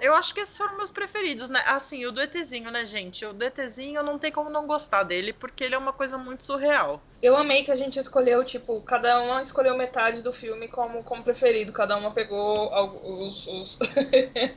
eu 0.00 0.14
acho 0.14 0.34
que 0.34 0.40
esses 0.40 0.56
foram 0.56 0.76
meus 0.76 0.90
preferidos, 0.90 1.48
né? 1.48 1.62
Assim, 1.66 2.04
o 2.04 2.12
do 2.12 2.20
ETzinho, 2.20 2.70
né, 2.70 2.84
gente? 2.84 3.24
O 3.24 3.32
do 3.32 3.42
ETzinho 3.42 4.02
não 4.02 4.18
tem 4.18 4.30
como 4.30 4.50
não 4.50 4.66
gostar 4.66 5.04
dele, 5.04 5.32
porque 5.32 5.64
ele 5.64 5.74
é 5.74 5.78
uma 5.78 5.92
coisa 5.92 6.18
muito 6.18 6.44
surreal. 6.44 7.00
Eu 7.22 7.34
amei 7.34 7.64
que 7.64 7.70
a 7.70 7.76
gente 7.76 7.98
escolheu, 7.98 8.44
tipo, 8.44 8.82
cada 8.82 9.18
uma 9.22 9.42
escolheu 9.42 9.74
metade 9.74 10.20
do 10.20 10.32
filme 10.32 10.68
como, 10.68 11.02
como 11.02 11.24
preferido. 11.24 11.72
Cada 11.72 11.96
uma 11.96 12.10
pegou 12.10 12.70
os. 13.24 13.46
os, 13.46 13.78
os 13.80 13.80
é 13.80 14.52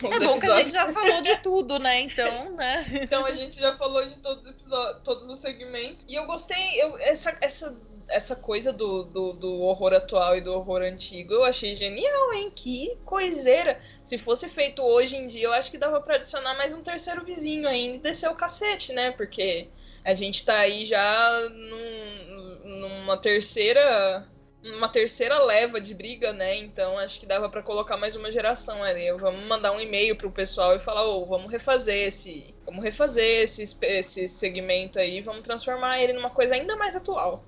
bom 0.00 0.08
episódios. 0.08 0.40
que 0.40 0.46
a 0.46 0.56
gente 0.58 0.72
já 0.72 0.92
falou 0.92 1.20
de 1.20 1.36
tudo, 1.42 1.78
né? 1.80 2.00
Então, 2.00 2.52
né? 2.52 2.86
então 2.92 3.26
a 3.26 3.32
gente 3.32 3.58
já 3.58 3.76
falou 3.76 4.06
de 4.06 4.14
todos 4.18 4.44
os 4.44 4.50
episódios, 4.50 5.02
todos 5.02 5.28
os 5.28 5.38
segmentos. 5.40 6.06
E 6.08 6.14
eu 6.14 6.24
gostei, 6.26 6.80
eu, 6.80 6.96
essa, 6.98 7.36
essa 7.40 7.76
essa 8.12 8.36
coisa 8.36 8.72
do, 8.72 9.04
do, 9.04 9.32
do, 9.32 9.60
horror 9.62 9.94
atual 9.94 10.36
e 10.36 10.40
do 10.40 10.52
horror 10.52 10.82
antigo 10.82 11.32
eu 11.32 11.44
achei 11.44 11.74
genial, 11.74 12.32
hein? 12.34 12.52
Que 12.54 12.96
coiseira! 13.04 13.80
Se 14.04 14.18
fosse 14.18 14.48
feito 14.48 14.82
hoje 14.82 15.16
em 15.16 15.26
dia, 15.26 15.44
eu 15.44 15.52
acho 15.52 15.70
que 15.70 15.78
dava 15.78 16.00
pra 16.00 16.16
adicionar 16.16 16.54
mais 16.54 16.74
um 16.74 16.82
terceiro 16.82 17.24
vizinho 17.24 17.66
ainda 17.66 17.96
e 17.96 18.00
descer 18.00 18.30
o 18.30 18.34
cacete, 18.34 18.92
né? 18.92 19.10
Porque 19.12 19.68
a 20.04 20.14
gente 20.14 20.44
tá 20.44 20.58
aí 20.58 20.84
já 20.84 21.48
num, 21.50 22.80
numa 22.80 23.16
terceira. 23.16 24.28
Uma 24.62 24.88
terceira 24.88 25.42
leva 25.42 25.80
de 25.80 25.92
briga, 25.92 26.32
né? 26.32 26.56
Então 26.56 26.96
acho 26.96 27.18
que 27.18 27.26
dava 27.26 27.48
para 27.48 27.62
colocar 27.64 27.96
mais 27.96 28.14
uma 28.14 28.30
geração 28.30 28.84
ali. 28.84 29.10
Vamos 29.12 29.44
mandar 29.48 29.72
um 29.72 29.80
e-mail 29.80 30.16
pro 30.16 30.30
pessoal 30.30 30.76
e 30.76 30.78
falar, 30.78 31.04
ô, 31.04 31.22
oh, 31.22 31.26
vamos 31.26 31.50
refazer 31.50 32.08
esse. 32.08 32.54
Vamos 32.64 32.84
refazer 32.84 33.42
esse, 33.42 33.76
esse 33.82 34.28
segmento 34.28 35.00
aí, 35.00 35.20
vamos 35.20 35.42
transformar 35.42 36.00
ele 36.00 36.12
numa 36.12 36.30
coisa 36.30 36.54
ainda 36.54 36.76
mais 36.76 36.94
atual. 36.94 37.44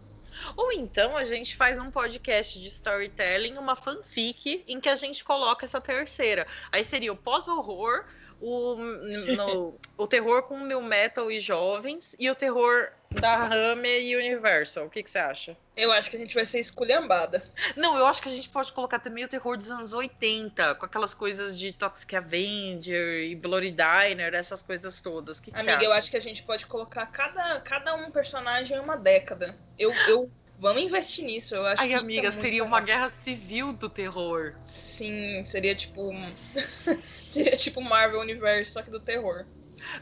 Ou 0.57 0.73
então 0.73 1.17
a 1.17 1.25
gente 1.25 1.57
faz 1.57 1.79
um 1.79 1.91
podcast 1.91 2.59
de 2.59 2.69
storytelling, 2.69 3.57
uma 3.59 3.76
fanfic, 3.76 4.64
em 4.67 4.81
que 4.81 4.88
a 4.88 4.97
gente 4.97 5.25
coloca 5.25 5.64
essa 5.64 5.81
terceira. 5.81 6.47
Aí 6.71 6.85
seria 6.85 7.12
o 7.12 7.17
pós-horror, 7.17 8.05
o, 8.41 9.75
o 9.97 10.07
terror 10.07 10.43
com 10.43 10.59
new 10.61 10.83
metal 10.83 11.31
e 11.31 11.38
jovens, 11.38 12.14
e 12.19 12.29
o 12.31 12.35
terror 12.35 12.91
da 13.14 13.47
Hammer 13.47 14.02
e 14.02 14.16
Universal. 14.16 14.87
O 14.87 14.90
que, 14.90 15.02
que 15.02 15.11
você 15.11 15.18
acha? 15.18 15.56
Eu 15.76 15.90
acho 15.90 16.11
que 16.11 16.16
a 16.16 16.18
gente 16.18 16.35
vai 16.35 16.47
ser 16.47 16.61
esculhambada. 16.61 17.42
Não, 17.76 17.97
eu 17.97 18.06
acho 18.06 18.23
que 18.23 18.28
a 18.28 18.33
gente 18.33 18.49
pode 18.49 18.73
colocar 18.73 18.99
também 18.99 19.25
o 19.25 19.28
terror 19.28 19.56
dos 19.56 19.71
anos 19.71 19.92
80, 19.92 20.76
com 20.76 20.87
aquelas 20.87 21.14
coisas 21.14 21.59
de 21.59 21.73
Toxic 21.73 22.14
Avenger 22.14 23.25
e 23.25 23.35
Bloody 23.35 23.73
Diner, 23.73 24.35
essas 24.35 24.62
coisas 24.62 25.00
todas. 25.00 25.40
Que 25.40 25.50
que 25.50 25.61
Amiga, 25.61 25.85
eu 25.85 25.92
acho 25.92 26.11
que 26.11 26.16
a 26.16 26.21
gente 26.21 26.42
pode 26.42 26.66
colocar 26.66 27.06
cada, 27.06 27.61
cada 27.61 27.94
um 27.94 28.11
personagem 28.11 28.76
em 28.76 28.80
uma 28.80 28.97
década. 28.97 29.56
Eu, 29.78 29.92
eu 30.09 30.30
Vamos 30.59 30.83
investir 30.83 31.25
nisso, 31.25 31.54
eu 31.54 31.66
acho 31.66 31.83
Ai, 31.83 31.88
que 31.88 31.94
amiga, 31.94 32.28
é 32.28 32.33
seria 32.33 32.50
legal. 32.50 32.66
uma 32.68 32.80
guerra 32.80 33.11
civil 33.11 33.73
do 33.73 33.88
terror. 33.88 34.54
Sim, 34.62 35.44
seria 35.44 35.75
tipo. 35.75 36.12
seria 37.26 37.56
tipo 37.56 37.80
Marvel 37.80 38.21
Universe, 38.21 38.71
só 38.71 38.80
que 38.80 38.90
do 38.90 39.00
terror. 39.00 39.44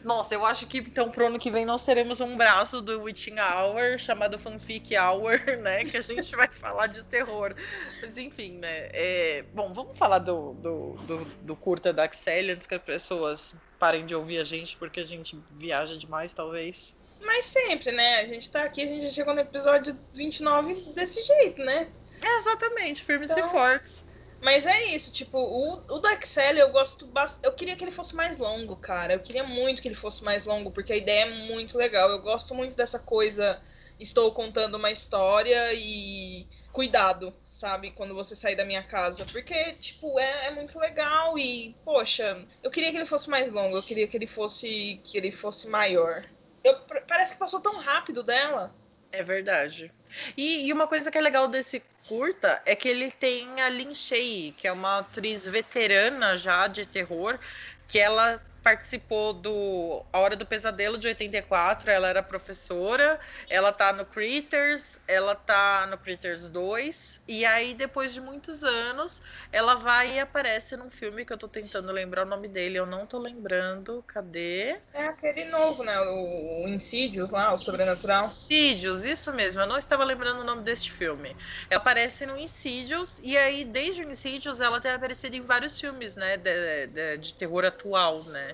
Nossa, 0.03 0.35
eu 0.35 0.45
acho 0.45 0.67
que 0.67 0.79
então 0.79 1.11
pro 1.11 1.27
ano 1.27 1.39
que 1.39 1.51
vem 1.51 1.65
nós 1.65 1.85
teremos 1.85 2.21
um 2.21 2.37
braço 2.37 2.81
do 2.81 3.03
Witching 3.03 3.37
Hour, 3.39 3.99
chamado 3.99 4.39
Fanfic 4.39 4.97
Hour, 4.97 5.41
né? 5.61 5.85
Que 5.85 5.97
a 5.97 6.01
gente 6.01 6.35
vai 6.35 6.49
falar 6.49 6.87
de 6.87 7.03
terror. 7.05 7.55
Mas 8.01 8.19
enfim, 8.19 8.59
né? 8.59 8.89
É... 8.93 9.45
Bom, 9.55 9.73
vamos 9.73 9.99
falar 9.99 10.19
do, 10.19 10.55
do, 10.55 10.93
do, 11.07 11.25
do 11.25 11.57
curta 11.57 11.93
da 11.93 12.05
Axel 12.05 12.53
antes 12.53 12.67
que 12.67 12.75
as 12.75 12.83
pessoas 12.83 13.57
parem 13.79 14.07
de 14.07 14.15
ouvir 14.15 14.39
a 14.39 14.45
gente, 14.45 14.77
porque 14.77 15.01
a 15.01 15.05
gente 15.05 15.37
viaja 15.53 15.97
demais, 15.97 16.33
talvez. 16.33 16.97
Mas 17.21 17.47
sempre, 17.47 17.93
né? 17.93 18.21
A 18.21 18.27
gente 18.27 18.51
tá 18.51 18.63
aqui, 18.63 18.83
a 18.83 18.87
gente 18.87 19.09
já 19.09 19.13
chegou 19.13 19.35
no 19.35 19.41
episódio 19.41 19.99
29 20.15 20.93
desse 20.95 21.23
jeito, 21.23 21.63
né? 21.63 21.89
É, 22.21 22.37
exatamente, 22.37 23.03
firmes 23.03 23.31
então... 23.31 23.47
e 23.47 23.51
fortes. 23.51 24.07
Mas 24.43 24.67
é 24.67 24.87
isso, 24.87 25.13
tipo, 25.13 25.39
o, 25.39 25.75
o 25.89 26.09
Excel 26.09 26.57
eu 26.57 26.71
gosto 26.71 27.07
bastante. 27.07 27.45
Eu 27.45 27.53
queria 27.53 27.77
que 27.77 27.85
ele 27.85 27.93
fosse 27.93 28.15
mais 28.15 28.39
longo, 28.39 28.75
cara. 28.75 29.13
Eu 29.15 29.21
queria 29.21 29.45
muito 29.45 29.81
que 29.81 29.87
ele 29.87 29.95
fosse 29.95 30.25
mais 30.25 30.45
longo, 30.45 30.73
porque 30.73 30.93
a 30.93 30.97
ideia 30.97 31.23
é 31.23 31.31
muito 31.31 31.79
legal. 31.79 32.11
Eu 32.11 32.21
gosto 32.21 32.53
muito 32.53 32.77
dessa 32.77 32.99
coisa. 32.99 33.63
Estou 34.01 34.33
contando 34.33 34.75
uma 34.75 34.91
história 34.91 35.73
e 35.75 36.49
cuidado, 36.73 37.33
sabe? 37.53 37.93
Quando 37.93 38.17
você 38.17 38.35
sair 38.35 38.57
da 38.57 38.65
minha 38.65 38.83
casa. 38.83 39.25
Porque, 39.27 39.75
tipo, 39.75 40.19
é, 40.19 40.47
é 40.47 40.51
muito 40.51 40.77
legal 40.77 41.39
e, 41.39 41.77
poxa, 41.85 42.45
eu 42.65 42.71
queria 42.71 42.91
que 42.91 42.97
ele 42.97 43.07
fosse 43.07 43.31
mais 43.31 43.53
longo, 43.53 43.77
eu 43.77 43.83
queria 43.83 44.09
que 44.09 44.17
ele 44.17 44.27
fosse. 44.27 45.01
que 45.05 45.17
ele 45.17 45.31
fosse 45.31 45.69
maior. 45.69 46.25
Eu, 46.65 46.81
parece 47.07 47.35
que 47.35 47.39
passou 47.39 47.61
tão 47.61 47.79
rápido 47.79 48.25
dela. 48.25 48.75
É 49.13 49.23
verdade. 49.23 49.93
E, 50.37 50.67
e, 50.67 50.73
uma 50.73 50.87
coisa 50.87 51.11
que 51.11 51.19
é 51.19 51.21
legal 51.21 51.47
desse 51.47 51.83
curta 52.09 52.63
é 52.65 52.75
que 52.75 52.89
ele 52.89 53.11
tem 53.11 53.61
a 53.61 53.69
Lin 53.69 53.95
Shay, 53.95 54.55
que 54.57 54.67
é 54.67 54.73
uma 54.73 54.99
atriz 54.99 55.47
veterana 55.47 56.37
já 56.37 56.67
de 56.67 56.87
terror, 56.87 57.39
que 57.87 57.99
ela 57.99 58.43
participou 58.63 59.33
do 59.33 60.05
A 60.13 60.19
Hora 60.19 60.37
do 60.37 60.47
Pesadelo 60.47 60.97
de 60.97 61.09
84, 61.09 61.91
ela 61.91 62.09
era 62.09 62.23
professora, 62.23 63.19
ela 63.51 63.73
tá 63.73 63.93
no 63.93 64.07
Critters, 64.07 64.99
ela 65.07 65.35
tá 65.35 65.87
no 65.91 65.99
Critters 65.99 66.49
2, 66.49 67.23
e 67.27 67.45
aí 67.45 67.75
depois 67.75 68.15
de 68.15 68.21
muitos 68.21 68.63
anos, 68.63 69.21
ela 69.51 69.75
vai 69.75 70.17
e 70.17 70.21
aparece 70.21 70.77
num 70.77 70.91
filme 70.91 71.25
que 71.25 71.33
eu 71.33 71.39
tô 71.39 71.49
tentando 71.49 71.91
lembrar 71.91 72.25
o 72.25 72.29
nome 72.29 72.49
dele, 72.49 72.79
eu 72.79 72.87
não 72.87 73.05
tô 73.07 73.19
lembrando, 73.19 74.03
cadê? 74.07 74.79
É 74.95 75.07
aquele 75.07 75.45
novo, 75.47 75.83
né, 75.83 75.99
o, 76.01 76.69
Insidious 76.69 77.31
lá, 77.31 77.53
o 77.53 77.59
Sobrenatural. 77.59 78.25
Insidious, 78.25 79.05
isso 79.05 79.33
mesmo, 79.33 79.61
eu 79.61 79.67
não 79.67 79.79
estava 79.79 80.05
lembrando 80.05 80.41
o 80.41 80.45
nome 80.45 80.63
deste 80.63 80.93
filme. 80.93 81.37
Ela 81.69 81.81
aparece 81.81 82.25
no 82.25 82.39
Insidious, 82.39 83.21
e 83.25 83.37
aí 83.37 83.65
desde 83.65 84.05
o 84.05 84.11
Insidious 84.11 84.61
ela 84.61 84.81
tem 84.81 84.93
aparecido 84.93 85.35
em 85.35 85.41
vários 85.41 85.81
filmes, 85.81 86.17
né, 86.17 86.37
de, 86.37 86.87
de, 86.87 87.19
de 87.19 87.35
terror 87.35 87.65
atual, 87.65 88.23
né, 88.25 88.52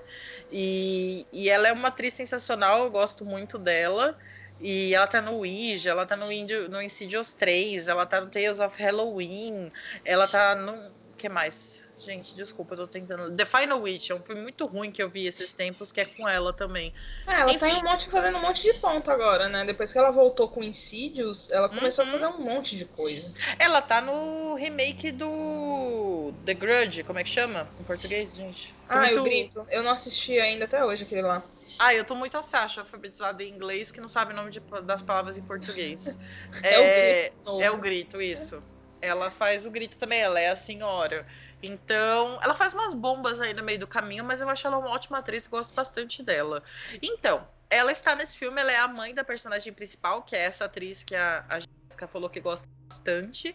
e, 0.50 1.26
e 1.32 1.48
ela 1.48 1.68
é 1.68 1.72
uma 1.72 1.88
atriz 1.88 2.14
sensacional, 2.14 2.84
eu 2.84 2.90
gosto 2.90 3.24
muito 3.24 3.58
dela. 3.58 4.16
E 4.60 4.92
ela 4.94 5.06
tá 5.06 5.20
no 5.20 5.34
Ouija, 5.34 5.90
ela 5.90 6.04
tá 6.04 6.16
no, 6.16 6.32
Indio, 6.32 6.68
no 6.68 6.82
Insidious 6.82 7.32
3, 7.32 7.86
ela 7.86 8.04
tá 8.04 8.20
no 8.20 8.26
Tales 8.28 8.58
of 8.58 8.80
Halloween, 8.82 9.70
ela 10.04 10.26
tá 10.26 10.54
no. 10.56 10.92
que 11.16 11.28
mais? 11.28 11.87
Gente, 11.98 12.34
desculpa, 12.34 12.74
eu 12.74 12.78
tô 12.78 12.86
tentando. 12.86 13.34
The 13.34 13.44
Final 13.44 13.80
Witch 13.80 14.10
é 14.10 14.14
um 14.14 14.22
filme 14.22 14.40
muito 14.40 14.64
ruim 14.66 14.90
que 14.92 15.02
eu 15.02 15.08
vi 15.08 15.26
esses 15.26 15.52
tempos, 15.52 15.90
que 15.90 16.00
é 16.00 16.04
com 16.04 16.28
ela 16.28 16.52
também. 16.52 16.94
É, 17.26 17.40
ela 17.40 17.52
Enfim. 17.52 17.70
tá 17.70 17.78
um 17.78 17.82
monte, 17.82 18.08
fazendo 18.08 18.38
um 18.38 18.40
monte 18.40 18.62
de 18.62 18.72
ponto 18.74 19.10
agora, 19.10 19.48
né? 19.48 19.64
Depois 19.64 19.92
que 19.92 19.98
ela 19.98 20.12
voltou 20.12 20.48
com 20.48 20.62
Insidious, 20.62 21.50
ela 21.50 21.68
começou 21.68 22.04
uhum. 22.04 22.10
a 22.10 22.12
fazer 22.12 22.26
um 22.26 22.38
monte 22.38 22.76
de 22.76 22.84
coisa. 22.84 23.32
Ela 23.58 23.82
tá 23.82 24.00
no 24.00 24.54
remake 24.54 25.10
do 25.10 26.32
The 26.44 26.54
Grudge, 26.54 27.02
como 27.02 27.18
é 27.18 27.24
que 27.24 27.30
chama? 27.30 27.68
Em 27.80 27.84
português, 27.84 28.36
gente? 28.36 28.72
Tô 28.88 28.96
ah, 28.96 29.00
muito... 29.00 29.18
eu 29.18 29.24
grito. 29.24 29.66
Eu 29.68 29.82
não 29.82 29.90
assisti 29.90 30.38
ainda 30.38 30.66
até 30.66 30.84
hoje 30.84 31.02
aquele 31.02 31.22
lá. 31.22 31.42
Ah, 31.80 31.94
eu 31.94 32.04
tô 32.04 32.14
muito 32.14 32.38
a 32.38 32.42
Sasha, 32.42 32.80
alfabetizada 32.80 33.42
em 33.42 33.52
inglês, 33.52 33.90
que 33.90 34.00
não 34.00 34.08
sabe 34.08 34.32
o 34.32 34.36
nome 34.36 34.50
de, 34.50 34.60
das 34.84 35.02
palavras 35.02 35.36
em 35.36 35.42
português. 35.42 36.16
é, 36.62 36.74
é, 36.74 36.78
o 36.78 37.32
grito. 37.32 37.62
É 37.62 37.70
o 37.70 37.78
grito, 37.78 38.22
isso. 38.22 38.62
Ela 39.00 39.30
faz 39.30 39.66
o 39.66 39.70
grito 39.70 39.98
também, 39.98 40.20
ela 40.20 40.40
é 40.40 40.48
a 40.48 40.56
senhora. 40.56 41.26
Então, 41.62 42.38
ela 42.42 42.54
faz 42.54 42.72
umas 42.72 42.94
bombas 42.94 43.40
aí 43.40 43.52
no 43.54 43.62
meio 43.62 43.80
do 43.80 43.86
caminho, 43.86 44.24
mas 44.24 44.40
eu 44.40 44.48
acho 44.48 44.66
ela 44.66 44.78
uma 44.78 44.90
ótima 44.90 45.18
atriz, 45.18 45.46
gosto 45.46 45.74
bastante 45.74 46.22
dela. 46.22 46.62
Então, 47.02 47.48
ela 47.70 47.92
está 47.92 48.14
nesse 48.14 48.36
filme, 48.36 48.60
ela 48.60 48.72
é 48.72 48.78
a 48.78 48.88
mãe 48.88 49.14
da 49.14 49.24
personagem 49.24 49.72
principal, 49.72 50.22
que 50.22 50.34
é 50.36 50.44
essa 50.44 50.64
atriz 50.64 51.02
que 51.02 51.14
a, 51.14 51.44
Jessica 51.50 51.77
falou 52.08 52.28
que 52.28 52.40
gosta 52.40 52.68
bastante. 52.88 53.54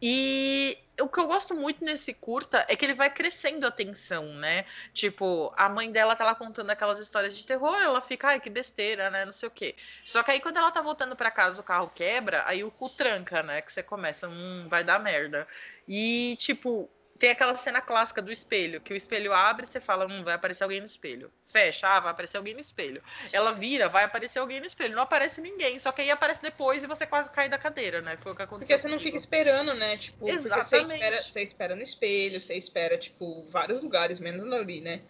E 0.00 0.78
o 1.00 1.08
que 1.08 1.18
eu 1.18 1.26
gosto 1.26 1.54
muito 1.54 1.84
nesse 1.84 2.12
curta 2.12 2.64
é 2.68 2.76
que 2.76 2.84
ele 2.84 2.94
vai 2.94 3.10
crescendo 3.10 3.66
a 3.66 3.70
tensão, 3.70 4.34
né? 4.34 4.64
Tipo, 4.92 5.52
a 5.56 5.68
mãe 5.68 5.90
dela 5.90 6.14
tá 6.14 6.24
lá 6.24 6.34
contando 6.34 6.70
aquelas 6.70 6.98
histórias 6.98 7.36
de 7.36 7.44
terror, 7.44 7.76
ela 7.76 8.00
fica, 8.00 8.28
ai, 8.28 8.40
que 8.40 8.50
besteira, 8.50 9.10
né? 9.10 9.24
Não 9.24 9.32
sei 9.32 9.48
o 9.48 9.52
quê. 9.52 9.74
Só 10.04 10.22
que 10.22 10.30
aí 10.30 10.40
quando 10.40 10.58
ela 10.58 10.70
tá 10.70 10.80
voltando 10.80 11.16
para 11.16 11.30
casa, 11.30 11.60
o 11.60 11.64
carro 11.64 11.90
quebra, 11.94 12.44
aí 12.46 12.62
o 12.62 12.70
cu 12.70 12.88
tranca, 12.90 13.42
né? 13.42 13.62
Que 13.62 13.72
você 13.72 13.82
começa, 13.82 14.28
hum, 14.28 14.66
vai 14.68 14.84
dar 14.84 14.98
merda. 14.98 15.46
E, 15.88 16.36
tipo, 16.38 16.90
tem 17.16 17.30
aquela 17.30 17.56
cena 17.56 17.80
clássica 17.80 18.20
do 18.20 18.30
espelho, 18.30 18.80
que 18.80 18.92
o 18.92 18.96
espelho 18.96 19.32
abre 19.32 19.64
e 19.64 19.68
você 19.68 19.80
fala, 19.80 20.06
hum, 20.06 20.22
vai 20.22 20.34
aparecer 20.34 20.64
alguém 20.64 20.80
no 20.80 20.86
espelho. 20.86 21.30
Fecha, 21.44 21.88
ah, 21.88 22.00
vai 22.00 22.12
aparecer 22.12 22.36
alguém 22.36 22.54
no 22.54 22.60
espelho. 22.60 23.02
Ela 23.32 23.52
vira, 23.52 23.88
vai 23.88 24.04
aparecer 24.04 24.38
alguém 24.38 24.60
no 24.60 24.66
espelho. 24.66 24.94
Não 24.94 25.02
aparece 25.02 25.40
ninguém, 25.40 25.78
só 25.78 25.92
que 25.92 26.02
aí 26.02 26.10
aparece 26.10 26.42
depois 26.42 26.84
e 26.84 26.86
você 26.86 27.06
quase 27.06 27.30
cai 27.30 27.48
da 27.48 27.58
cadeira, 27.58 28.00
né? 28.00 28.16
Foi 28.16 28.32
o 28.32 28.36
que 28.36 28.42
aconteceu. 28.42 28.76
Porque 28.76 28.82
você 28.82 28.92
não 28.92 29.00
fica 29.00 29.16
esperando, 29.16 29.74
né? 29.74 29.96
Tipo, 29.96 30.28
Exatamente. 30.28 30.68
Você 30.68 30.94
espera, 30.94 31.16
você 31.16 31.42
espera 31.42 31.76
no 31.76 31.82
espelho, 31.82 32.40
você 32.40 32.54
espera, 32.54 32.98
tipo, 32.98 33.44
vários 33.50 33.82
lugares, 33.82 34.20
menos 34.20 34.52
ali, 34.52 34.80
né? 34.80 35.02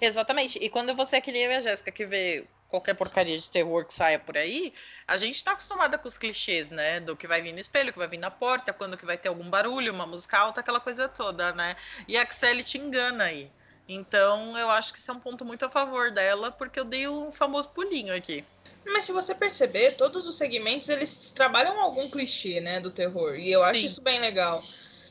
Exatamente. 0.00 0.58
E 0.58 0.68
quando 0.68 0.94
você 0.94 1.16
é 1.16 1.20
que 1.20 1.32
nem 1.32 1.42
eu 1.42 1.50
e 1.50 1.56
a 1.56 1.60
Jéssica, 1.60 1.90
que 1.90 2.04
vê 2.04 2.46
qualquer 2.72 2.94
porcaria 2.94 3.38
de 3.38 3.50
terror 3.50 3.84
que 3.84 3.92
saia 3.92 4.18
por 4.18 4.34
aí, 4.38 4.72
a 5.06 5.18
gente 5.18 5.44
tá 5.44 5.52
acostumada 5.52 5.98
com 5.98 6.08
os 6.08 6.16
clichês, 6.16 6.70
né? 6.70 7.00
Do 7.00 7.14
que 7.14 7.26
vai 7.26 7.42
vir 7.42 7.52
no 7.52 7.58
espelho, 7.58 7.92
que 7.92 7.98
vai 7.98 8.08
vir 8.08 8.18
na 8.18 8.30
porta, 8.30 8.72
quando 8.72 8.96
que 8.96 9.04
vai 9.04 9.18
ter 9.18 9.28
algum 9.28 9.48
barulho, 9.50 9.92
uma 9.92 10.06
música 10.06 10.38
alta, 10.38 10.62
aquela 10.62 10.80
coisa 10.80 11.06
toda, 11.06 11.52
né? 11.52 11.76
E 12.08 12.16
a 12.16 12.22
Axel 12.22 12.64
te 12.64 12.78
engana 12.78 13.24
aí. 13.24 13.52
Então, 13.86 14.56
eu 14.56 14.70
acho 14.70 14.90
que 14.90 14.98
isso 14.98 15.10
é 15.10 15.14
um 15.14 15.20
ponto 15.20 15.44
muito 15.44 15.66
a 15.66 15.70
favor 15.70 16.10
dela, 16.10 16.50
porque 16.50 16.80
eu 16.80 16.84
dei 16.84 17.06
um 17.06 17.30
famoso 17.30 17.68
pulinho 17.68 18.14
aqui. 18.14 18.42
Mas 18.86 19.04
se 19.04 19.12
você 19.12 19.34
perceber, 19.34 19.96
todos 19.96 20.26
os 20.26 20.38
segmentos 20.38 20.88
eles 20.88 21.30
trabalham 21.30 21.78
algum 21.78 22.10
clichê, 22.10 22.58
né, 22.60 22.80
do 22.80 22.90
terror. 22.90 23.36
E 23.36 23.52
eu 23.52 23.60
Sim. 23.60 23.66
acho 23.66 23.86
isso 23.86 24.00
bem 24.00 24.18
legal. 24.18 24.62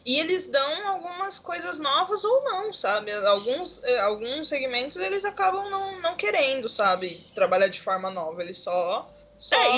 E 0.06 0.20
eles 0.20 0.48
dão 0.48 0.88
algumas 0.88 1.38
coisas 1.38 1.78
novas 1.78 2.24
ou 2.24 2.44
não, 2.44 2.74
sabe? 2.74 3.12
Alguns, 3.14 3.82
eh, 3.84 4.00
alguns 4.00 4.48
segmentos 4.48 4.98
eles 4.98 5.24
acabam 5.24 5.70
não, 5.70 6.02
não 6.02 6.16
querendo, 6.16 6.68
sabe? 6.68 7.24
Trabalhar 7.36 7.68
de 7.68 7.80
forma 7.80 8.10
nova. 8.10 8.42
Eles 8.42 8.58
só. 8.58 9.08
só 9.38 9.56
é, 9.56 9.76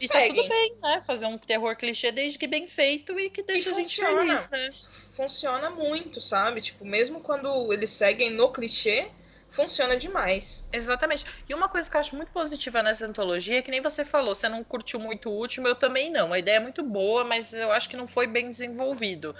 e, 0.00 0.04
e 0.04 0.08
tá 0.08 0.26
tudo 0.26 0.48
bem, 0.48 0.74
né? 0.82 1.00
Fazer 1.02 1.26
um 1.26 1.36
terror 1.36 1.76
clichê 1.76 2.10
desde 2.10 2.38
que 2.38 2.46
bem 2.46 2.66
feito 2.66 3.18
e 3.20 3.28
que 3.28 3.42
deixa 3.42 3.68
e 3.68 3.72
a 3.72 3.74
gente 3.74 3.96
feliz, 3.96 4.48
né? 4.48 4.68
Funciona 5.14 5.68
muito, 5.68 6.20
sabe? 6.20 6.62
Tipo, 6.62 6.86
mesmo 6.86 7.20
quando 7.20 7.70
eles 7.72 7.90
seguem 7.90 8.30
no 8.30 8.50
clichê, 8.50 9.10
funciona 9.50 9.96
demais. 9.96 10.64
Exatamente. 10.72 11.24
E 11.48 11.54
uma 11.54 11.68
coisa 11.68 11.88
que 11.88 11.96
eu 11.96 12.00
acho 12.00 12.16
muito 12.16 12.30
positiva 12.32 12.82
nessa 12.82 13.06
antologia 13.06 13.58
é 13.58 13.62
que 13.62 13.70
nem 13.70 13.80
você 13.80 14.04
falou, 14.04 14.34
você 14.34 14.48
não 14.48 14.62
curtiu 14.62 15.00
muito 15.00 15.30
o 15.30 15.32
último, 15.32 15.66
eu 15.66 15.74
também 15.74 16.10
não. 16.10 16.32
A 16.32 16.38
ideia 16.38 16.56
é 16.56 16.60
muito 16.60 16.82
boa, 16.82 17.24
mas 17.24 17.52
eu 17.52 17.72
acho 17.72 17.88
que 17.88 17.96
não 17.96 18.06
foi 18.06 18.26
bem 18.26 18.50
desenvolvido. 18.50 19.34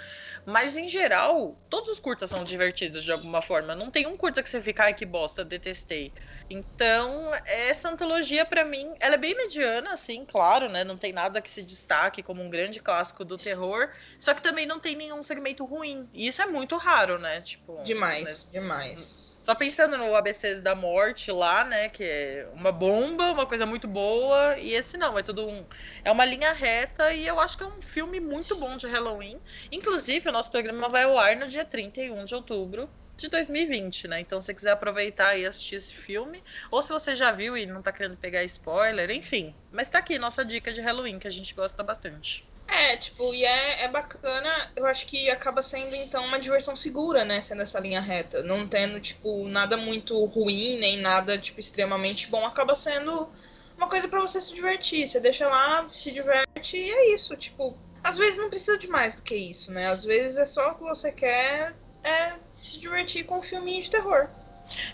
Mas 0.45 0.77
em 0.77 0.87
geral, 0.87 1.57
todos 1.69 1.89
os 1.89 1.99
curtas 1.99 2.29
são 2.29 2.43
divertidos 2.43 3.03
de 3.03 3.11
alguma 3.11 3.41
forma. 3.41 3.75
Não 3.75 3.91
tem 3.91 4.07
um 4.07 4.15
curta 4.15 4.41
que 4.41 4.49
você 4.49 4.61
fica, 4.61 4.83
ai 4.83 4.93
que 4.93 5.05
bosta, 5.05 5.45
detestei. 5.45 6.13
Então, 6.49 7.31
essa 7.45 7.89
antologia 7.89 8.45
para 8.45 8.65
mim, 8.65 8.95
ela 8.99 9.15
é 9.15 9.17
bem 9.17 9.35
mediana, 9.35 9.93
assim, 9.93 10.25
claro, 10.25 10.67
né? 10.67 10.83
Não 10.83 10.97
tem 10.97 11.13
nada 11.13 11.41
que 11.41 11.51
se 11.51 11.61
destaque 11.61 12.23
como 12.23 12.41
um 12.41 12.49
grande 12.49 12.79
clássico 12.79 13.23
do 13.23 13.37
terror, 13.37 13.89
só 14.17 14.33
que 14.33 14.41
também 14.41 14.65
não 14.65 14.79
tem 14.79 14.95
nenhum 14.95 15.21
segmento 15.21 15.63
ruim. 15.63 16.09
E 16.11 16.27
isso 16.27 16.41
é 16.41 16.47
muito 16.47 16.75
raro, 16.77 17.19
né? 17.19 17.41
Tipo, 17.41 17.83
demais, 17.83 18.45
né? 18.45 18.51
demais. 18.51 19.28
Só 19.49 19.55
pensando 19.55 19.97
no 19.97 20.13
ABCs 20.15 20.61
da 20.61 20.75
morte 20.75 21.31
lá, 21.31 21.65
né? 21.65 21.89
Que 21.89 22.03
é 22.03 22.51
uma 22.53 22.71
bomba, 22.71 23.31
uma 23.31 23.47
coisa 23.47 23.65
muito 23.65 23.87
boa. 23.87 24.55
E 24.59 24.75
esse 24.75 24.95
não, 24.95 25.17
é 25.17 25.23
tudo 25.23 25.47
um. 25.47 25.65
É 26.03 26.11
uma 26.11 26.23
linha 26.23 26.53
reta 26.53 27.11
e 27.11 27.25
eu 27.25 27.39
acho 27.39 27.57
que 27.57 27.63
é 27.63 27.67
um 27.67 27.81
filme 27.81 28.19
muito 28.19 28.59
bom 28.59 28.77
de 28.77 28.85
Halloween. 28.85 29.41
Inclusive, 29.71 30.29
o 30.29 30.31
nosso 30.31 30.51
programa 30.51 30.87
vai 30.87 31.01
ao 31.05 31.17
ar 31.17 31.35
no 31.35 31.47
dia 31.47 31.65
31 31.65 32.25
de 32.25 32.35
outubro 32.35 32.87
de 33.17 33.27
2020, 33.27 34.07
né? 34.07 34.19
Então, 34.19 34.39
se 34.39 34.45
você 34.45 34.53
quiser 34.53 34.71
aproveitar 34.73 35.35
e 35.35 35.47
assistir 35.47 35.77
esse 35.77 35.95
filme, 35.95 36.43
ou 36.69 36.79
se 36.83 36.93
você 36.93 37.15
já 37.15 37.31
viu 37.31 37.57
e 37.57 37.65
não 37.65 37.81
tá 37.81 37.91
querendo 37.91 38.17
pegar 38.17 38.43
spoiler, 38.43 39.09
enfim. 39.09 39.57
Mas 39.71 39.89
tá 39.89 39.97
aqui 39.97 40.19
nossa 40.19 40.45
dica 40.45 40.71
de 40.71 40.79
Halloween, 40.79 41.17
que 41.17 41.27
a 41.27 41.31
gente 41.31 41.55
gosta 41.55 41.81
bastante. 41.81 42.47
É, 42.71 42.95
tipo, 42.97 43.33
e 43.33 43.43
é, 43.43 43.83
é 43.83 43.87
bacana, 43.87 44.71
eu 44.75 44.85
acho 44.85 45.07
que 45.07 45.29
acaba 45.29 45.61
sendo 45.61 45.95
então 45.95 46.23
uma 46.23 46.39
diversão 46.39 46.75
segura, 46.75 47.25
né? 47.25 47.41
Sendo 47.41 47.63
essa 47.63 47.79
linha 47.79 47.99
reta. 47.99 48.43
Não 48.43 48.67
tendo, 48.67 48.99
tipo, 48.99 49.47
nada 49.47 49.75
muito 49.75 50.23
ruim, 50.25 50.77
nem 50.77 50.97
nada, 50.97 51.37
tipo, 51.37 51.59
extremamente 51.59 52.27
bom. 52.27 52.45
Acaba 52.45 52.75
sendo 52.75 53.27
uma 53.75 53.87
coisa 53.89 54.07
para 54.07 54.21
você 54.21 54.39
se 54.39 54.53
divertir. 54.53 55.07
Você 55.07 55.19
deixa 55.19 55.47
lá, 55.47 55.87
se 55.89 56.11
diverte 56.11 56.77
e 56.77 56.91
é 56.91 57.13
isso. 57.13 57.35
Tipo, 57.35 57.75
às 58.03 58.17
vezes 58.17 58.37
não 58.37 58.49
precisa 58.49 58.77
de 58.77 58.87
mais 58.87 59.15
do 59.15 59.23
que 59.23 59.35
isso, 59.35 59.71
né? 59.71 59.87
Às 59.87 60.03
vezes 60.03 60.37
é 60.37 60.45
só 60.45 60.71
o 60.71 60.75
que 60.75 60.83
você 60.83 61.11
quer 61.11 61.75
é 62.03 62.33
se 62.55 62.79
divertir 62.79 63.25
com 63.25 63.39
um 63.39 63.41
filminho 63.41 63.81
de 63.83 63.91
terror. 63.91 64.29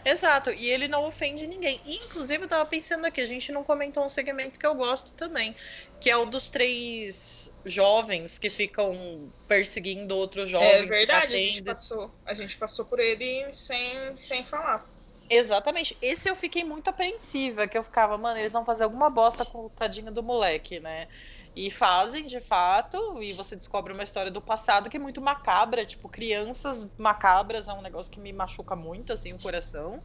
Exato, 0.04 0.52
e 0.52 0.70
ele 0.70 0.88
não 0.88 1.06
ofende 1.06 1.46
ninguém. 1.48 1.82
E, 1.86 1.96
inclusive, 2.06 2.44
eu 2.44 2.48
tava 2.48 2.66
pensando 2.66 3.06
aqui, 3.06 3.22
a 3.22 3.26
gente 3.26 3.52
não 3.52 3.64
comentou 3.64 4.04
um 4.04 4.10
segmento 4.10 4.60
que 4.60 4.66
eu 4.66 4.76
gosto 4.76 5.14
também, 5.14 5.56
que 6.00 6.10
é 6.10 6.18
o 6.18 6.26
dos 6.26 6.50
três 6.50 7.52
jovens 7.66 8.38
que 8.38 8.50
ficam 8.50 9.32
perseguindo 9.48 10.16
outros 10.16 10.50
é 10.50 10.52
jovens. 10.52 10.84
É 10.84 10.86
verdade, 10.86 11.34
a 11.34 11.38
gente, 11.38 11.64
passou, 11.64 12.16
a 12.26 12.34
gente 12.34 12.58
passou 12.58 12.86
por 12.86 13.00
ele 13.00 13.54
sem, 13.54 14.16
sem 14.18 14.46
falar. 14.46 14.86
Exatamente. 15.30 15.98
Esse 16.02 16.30
eu 16.30 16.36
fiquei 16.36 16.64
muito 16.64 16.90
apreensiva, 16.90 17.68
que 17.68 17.78
eu 17.78 17.84
ficava, 17.84 18.18
mano, 18.18 18.40
eles 18.40 18.54
vão 18.54 18.64
fazer 18.64 18.84
alguma 18.84 19.10
bosta 19.10 19.44
com 19.44 19.66
o 19.66 19.70
tadinho 19.70 20.12
do 20.12 20.22
moleque, 20.22 20.80
né? 20.80 21.08
E 21.56 21.72
fazem, 21.72 22.26
de 22.26 22.42
fato, 22.42 22.98
e 23.24 23.34
você 23.34 23.56
descobre 23.56 23.94
uma 23.94 24.04
história 24.04 24.30
do 24.32 24.42
passado 24.42 24.90
que 24.90 24.98
é 24.98 25.00
muito 25.00 25.22
macabra, 25.22 25.86
tipo, 25.86 26.10
crianças 26.10 26.86
macabras 26.98 27.68
é 27.70 27.74
um 27.74 27.82
negócio 27.82 28.12
que 28.12 28.20
me 28.20 28.34
machuca 28.34 28.76
muito, 28.76 29.14
assim, 29.14 29.32
o 29.34 29.40
coração. 29.40 30.04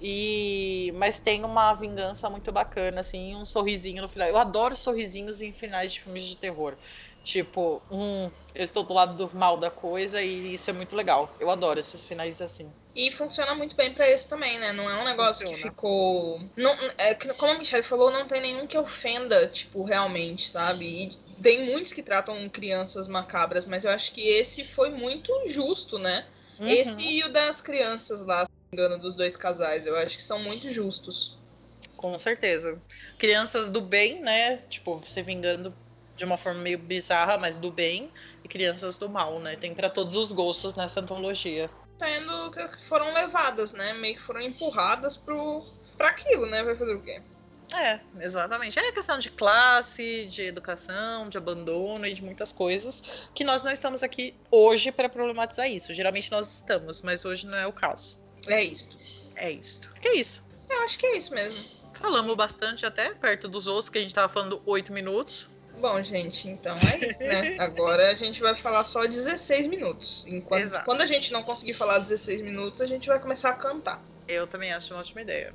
E 0.00 0.92
mas 0.96 1.20
tem 1.20 1.44
uma 1.44 1.74
vingança 1.74 2.28
muito 2.30 2.50
bacana, 2.52 3.00
assim, 3.00 3.36
um 3.36 3.44
sorrisinho 3.44 4.02
no 4.02 4.08
final. 4.08 4.28
Eu 4.28 4.38
adoro 4.38 4.74
sorrisinhos 4.76 5.42
em 5.42 5.52
finais 5.52 5.92
de 5.92 6.00
filmes 6.00 6.24
de 6.24 6.36
terror. 6.36 6.76
Tipo, 7.22 7.82
hum, 7.90 8.30
eu 8.54 8.64
estou 8.64 8.82
do 8.82 8.94
lado 8.94 9.14
do 9.28 9.36
mal 9.36 9.58
da 9.58 9.70
coisa 9.70 10.22
e 10.22 10.54
isso 10.54 10.70
é 10.70 10.72
muito 10.72 10.96
legal. 10.96 11.34
Eu 11.38 11.50
adoro 11.50 11.78
esses 11.80 12.06
finais 12.06 12.40
assim. 12.40 12.74
E 12.94 13.12
funciona 13.12 13.54
muito 13.54 13.76
bem 13.76 13.94
para 13.94 14.08
esse 14.10 14.28
também, 14.28 14.58
né? 14.58 14.72
Não 14.72 14.90
é 14.90 15.00
um 15.00 15.04
negócio 15.04 15.46
funciona. 15.46 15.56
que 15.56 15.62
ficou. 15.62 16.40
Não, 16.56 16.76
é, 16.98 17.14
como 17.14 17.52
a 17.52 17.58
Michelle 17.58 17.84
falou, 17.84 18.10
não 18.10 18.26
tem 18.26 18.40
nenhum 18.40 18.66
que 18.66 18.76
ofenda, 18.76 19.46
tipo, 19.46 19.84
realmente, 19.84 20.48
sabe? 20.48 20.84
E 20.84 21.18
tem 21.40 21.64
muitos 21.64 21.92
que 21.92 22.02
tratam 22.02 22.48
crianças 22.48 23.06
macabras, 23.06 23.64
mas 23.64 23.84
eu 23.84 23.90
acho 23.90 24.12
que 24.12 24.20
esse 24.20 24.64
foi 24.64 24.90
muito 24.90 25.32
justo, 25.46 25.98
né? 25.98 26.26
Uhum. 26.58 26.66
Esse 26.66 27.00
e 27.00 27.24
o 27.24 27.32
das 27.32 27.62
crianças 27.62 28.20
lá, 28.20 28.44
se 28.44 28.50
não 28.50 28.78
me 28.78 28.84
engano, 28.84 29.02
dos 29.02 29.16
dois 29.16 29.36
casais, 29.36 29.86
eu 29.86 29.96
acho 29.96 30.16
que 30.16 30.22
são 30.22 30.40
muito 30.40 30.70
justos. 30.72 31.38
Com 31.96 32.16
certeza. 32.18 32.80
Crianças 33.18 33.70
do 33.70 33.80
bem, 33.80 34.20
né? 34.20 34.58
Tipo, 34.68 35.00
se 35.04 35.22
vingando 35.22 35.74
de 36.16 36.24
uma 36.26 36.36
forma 36.36 36.60
meio 36.60 36.78
bizarra, 36.78 37.38
mas 37.38 37.56
do 37.56 37.70
bem, 37.70 38.10
e 38.44 38.48
crianças 38.48 38.96
do 38.96 39.08
mal, 39.08 39.38
né? 39.38 39.56
Tem 39.56 39.74
para 39.74 39.88
todos 39.88 40.14
os 40.16 40.30
gostos 40.32 40.74
nessa 40.74 41.00
antologia. 41.00 41.70
Sendo 42.00 42.50
que 42.50 42.88
foram 42.88 43.12
levadas, 43.12 43.74
né? 43.74 43.92
Meio 43.92 44.16
que 44.16 44.22
foram 44.22 44.40
empurradas 44.40 45.18
pro 45.18 45.66
para 45.98 46.08
aquilo, 46.08 46.46
né? 46.46 46.62
Vai 46.62 46.74
fazer 46.74 46.94
o 46.94 47.02
quê? 47.02 47.20
É, 47.74 48.00
exatamente. 48.18 48.78
É 48.78 48.90
questão 48.90 49.18
de 49.18 49.28
classe, 49.28 50.24
de 50.24 50.44
educação, 50.44 51.28
de 51.28 51.36
abandono 51.36 52.06
e 52.06 52.14
de 52.14 52.24
muitas 52.24 52.52
coisas 52.52 53.28
que 53.34 53.44
nós 53.44 53.62
não 53.62 53.70
estamos 53.70 54.02
aqui 54.02 54.34
hoje 54.50 54.90
para 54.90 55.10
problematizar 55.10 55.70
isso. 55.70 55.92
Geralmente 55.92 56.30
nós 56.30 56.56
estamos, 56.56 57.02
mas 57.02 57.26
hoje 57.26 57.46
não 57.46 57.58
é 57.58 57.66
o 57.66 57.72
caso. 57.72 58.18
É 58.48 58.64
isto. 58.64 58.96
É 59.36 59.50
isto. 59.50 59.92
É 60.02 60.14
isso. 60.14 60.42
Eu 60.70 60.80
acho 60.80 60.98
que 60.98 61.04
é 61.04 61.18
isso 61.18 61.34
mesmo. 61.34 61.62
Falamos 61.92 62.34
bastante 62.34 62.86
até 62.86 63.12
perto 63.12 63.46
dos 63.46 63.66
outros, 63.66 63.90
que 63.90 63.98
a 63.98 64.00
gente 64.00 64.14
tava 64.14 64.32
falando 64.32 64.62
oito 64.64 64.90
minutos. 64.90 65.50
Bom, 65.80 66.02
gente, 66.02 66.46
então 66.46 66.76
é 66.76 67.08
isso, 67.08 67.20
né? 67.20 67.56
Agora 67.58 68.10
a 68.10 68.14
gente 68.14 68.40
vai 68.40 68.54
falar 68.54 68.84
só 68.84 69.06
16 69.06 69.66
minutos. 69.66 70.24
Enquanto, 70.26 70.62
Exato. 70.62 70.84
Quando 70.84 71.00
a 71.00 71.06
gente 71.06 71.32
não 71.32 71.42
conseguir 71.42 71.72
falar 71.72 72.00
16 72.00 72.42
minutos, 72.42 72.82
a 72.82 72.86
gente 72.86 73.08
vai 73.08 73.18
começar 73.18 73.48
a 73.48 73.54
cantar. 73.54 74.02
Eu 74.28 74.46
também 74.46 74.72
acho 74.72 74.92
uma 74.92 75.00
ótima 75.00 75.22
ideia. 75.22 75.54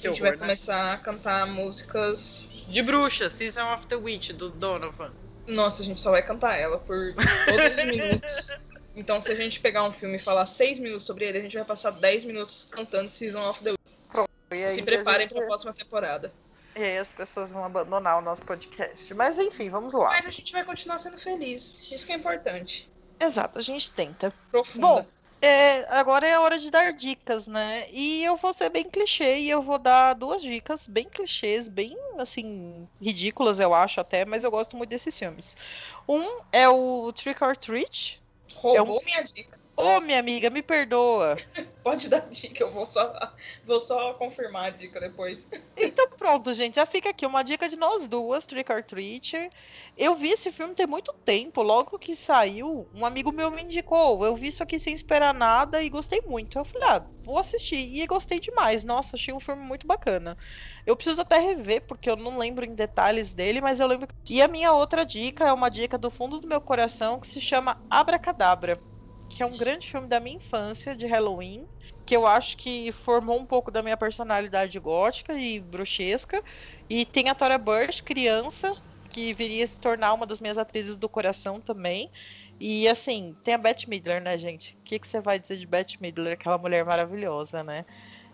Que 0.00 0.06
a 0.06 0.10
gente 0.10 0.20
horror, 0.20 0.20
vai 0.20 0.30
né? 0.30 0.36
começar 0.38 0.92
a 0.92 0.96
cantar 0.98 1.46
músicas. 1.48 2.40
De 2.68 2.80
bruxa, 2.80 3.28
Season 3.28 3.74
of 3.74 3.86
the 3.88 3.96
Witch, 3.96 4.30
do 4.30 4.50
Donovan. 4.50 5.12
Nossa, 5.48 5.82
a 5.82 5.84
gente 5.84 5.98
só 5.98 6.12
vai 6.12 6.22
cantar 6.22 6.56
ela 6.56 6.78
por 6.78 7.14
todos 7.14 7.76
os 7.76 7.84
minutos. 7.84 8.60
Então, 8.94 9.20
se 9.20 9.30
a 9.32 9.34
gente 9.34 9.58
pegar 9.58 9.82
um 9.82 9.92
filme 9.92 10.16
e 10.16 10.20
falar 10.20 10.46
6 10.46 10.78
minutos 10.78 11.04
sobre 11.04 11.26
ele, 11.26 11.38
a 11.38 11.42
gente 11.42 11.56
vai 11.56 11.64
passar 11.64 11.90
10 11.90 12.24
minutos 12.24 12.68
cantando 12.70 13.10
Season 13.10 13.42
of 13.48 13.62
the 13.62 13.70
Witch. 13.70 14.74
Se 14.74 14.82
preparem 14.82 15.26
gente... 15.26 15.34
para 15.34 15.44
a 15.44 15.46
próxima 15.46 15.74
temporada. 15.74 16.32
E 16.76 16.82
aí 16.82 16.98
as 16.98 17.12
pessoas 17.12 17.50
vão 17.50 17.64
abandonar 17.64 18.18
o 18.18 18.20
nosso 18.20 18.44
podcast. 18.44 19.14
Mas 19.14 19.38
enfim, 19.38 19.70
vamos 19.70 19.94
lá. 19.94 20.08
Mas 20.08 20.26
a 20.26 20.30
gente 20.30 20.52
vai 20.52 20.62
continuar 20.62 20.98
sendo 20.98 21.18
feliz. 21.18 21.74
Isso 21.90 22.04
que 22.04 22.12
é 22.12 22.16
importante. 22.16 22.88
Exato, 23.18 23.58
a 23.58 23.62
gente 23.62 23.90
tenta. 23.90 24.30
Profunda. 24.50 24.86
Bom, 24.86 25.06
é, 25.40 25.98
agora 25.98 26.28
é 26.28 26.34
a 26.34 26.40
hora 26.40 26.58
de 26.58 26.70
dar 26.70 26.92
dicas, 26.92 27.46
né? 27.46 27.90
E 27.90 28.22
eu 28.24 28.36
vou 28.36 28.52
ser 28.52 28.68
bem 28.68 28.84
clichê 28.84 29.38
e 29.38 29.48
eu 29.48 29.62
vou 29.62 29.78
dar 29.78 30.12
duas 30.14 30.42
dicas 30.42 30.86
bem 30.86 31.08
clichês, 31.08 31.66
bem 31.66 31.96
assim, 32.18 32.86
ridículas, 33.00 33.58
eu 33.58 33.72
acho 33.72 34.00
até, 34.00 34.24
mas 34.24 34.44
eu 34.44 34.50
gosto 34.50 34.76
muito 34.76 34.90
desses 34.90 35.18
filmes. 35.18 35.56
Um 36.06 36.40
é 36.52 36.68
o 36.68 37.10
Trick 37.12 37.42
or 37.42 37.56
Treat. 37.56 38.22
Roubou 38.54 38.96
é 38.96 39.00
um... 39.00 39.04
minha 39.04 39.22
dica. 39.22 39.58
Ô, 39.78 39.98
oh, 39.98 40.00
minha 40.00 40.18
amiga, 40.18 40.48
me 40.48 40.62
perdoa. 40.62 41.36
Pode 41.84 42.08
dar 42.08 42.20
dica, 42.30 42.64
eu 42.64 42.72
vou 42.72 42.88
só, 42.88 43.12
vou 43.62 43.78
só 43.78 44.14
confirmar 44.14 44.64
a 44.64 44.70
dica 44.70 44.98
depois. 44.98 45.46
Então 45.76 46.08
pronto, 46.16 46.54
gente, 46.54 46.76
já 46.76 46.86
fica 46.86 47.10
aqui 47.10 47.26
uma 47.26 47.44
dica 47.44 47.68
de 47.68 47.76
nós 47.76 48.08
duas, 48.08 48.46
Trick 48.46 48.72
or 48.72 48.82
Treat. 48.82 49.50
Eu 49.94 50.14
vi 50.16 50.30
esse 50.30 50.50
filme 50.50 50.74
tem 50.74 50.86
muito 50.86 51.12
tempo, 51.24 51.62
logo 51.62 51.98
que 51.98 52.16
saiu, 52.16 52.88
um 52.94 53.04
amigo 53.04 53.30
meu 53.30 53.50
me 53.50 53.62
indicou. 53.62 54.24
Eu 54.24 54.34
vi 54.34 54.46
isso 54.46 54.62
aqui 54.62 54.78
sem 54.78 54.94
esperar 54.94 55.34
nada 55.34 55.82
e 55.82 55.90
gostei 55.90 56.22
muito. 56.26 56.58
Eu 56.58 56.64
falei, 56.64 56.88
ah, 56.88 57.06
vou 57.22 57.38
assistir. 57.38 57.76
E 57.76 58.06
gostei 58.06 58.40
demais. 58.40 58.82
Nossa, 58.82 59.16
achei 59.16 59.34
um 59.34 59.40
filme 59.40 59.62
muito 59.62 59.86
bacana. 59.86 60.38
Eu 60.86 60.96
preciso 60.96 61.20
até 61.20 61.38
rever, 61.38 61.82
porque 61.86 62.08
eu 62.08 62.16
não 62.16 62.38
lembro 62.38 62.64
em 62.64 62.74
detalhes 62.74 63.34
dele, 63.34 63.60
mas 63.60 63.78
eu 63.78 63.86
lembro. 63.86 64.08
E 64.28 64.40
a 64.40 64.48
minha 64.48 64.72
outra 64.72 65.04
dica 65.04 65.44
é 65.44 65.52
uma 65.52 65.68
dica 65.68 65.98
do 65.98 66.10
fundo 66.10 66.40
do 66.40 66.48
meu 66.48 66.62
coração 66.62 67.20
que 67.20 67.26
se 67.26 67.40
chama 67.42 67.76
Abracadabra 67.90 68.78
que 69.28 69.42
é 69.42 69.46
um 69.46 69.56
grande 69.56 69.88
filme 69.88 70.08
da 70.08 70.20
minha 70.20 70.36
infância, 70.36 70.96
de 70.96 71.06
Halloween. 71.06 71.66
que 72.04 72.16
eu 72.16 72.26
acho 72.26 72.56
que 72.56 72.92
formou 72.92 73.38
um 73.38 73.46
pouco 73.46 73.70
da 73.70 73.82
minha 73.82 73.96
personalidade 73.96 74.78
gótica 74.78 75.34
e 75.34 75.60
bruxesca. 75.60 76.42
E 76.88 77.04
tem 77.04 77.28
a 77.28 77.34
Tora 77.34 77.58
Burch, 77.58 78.02
criança, 78.02 78.72
que 79.10 79.32
viria 79.34 79.66
se 79.66 79.78
tornar 79.80 80.12
uma 80.14 80.26
das 80.26 80.40
minhas 80.40 80.58
atrizes 80.58 80.96
do 80.98 81.08
coração 81.08 81.60
também. 81.60 82.10
E 82.60 82.88
assim, 82.88 83.36
tem 83.42 83.54
a 83.54 83.58
Beth 83.58 83.86
Midler, 83.88 84.22
né, 84.22 84.38
gente? 84.38 84.74
O 84.80 84.84
que, 84.84 84.98
que 84.98 85.06
você 85.08 85.20
vai 85.20 85.38
dizer 85.38 85.56
de 85.56 85.66
Beth 85.66 85.96
Midler, 86.00 86.34
aquela 86.34 86.58
mulher 86.58 86.84
maravilhosa, 86.84 87.62
né? 87.64 87.84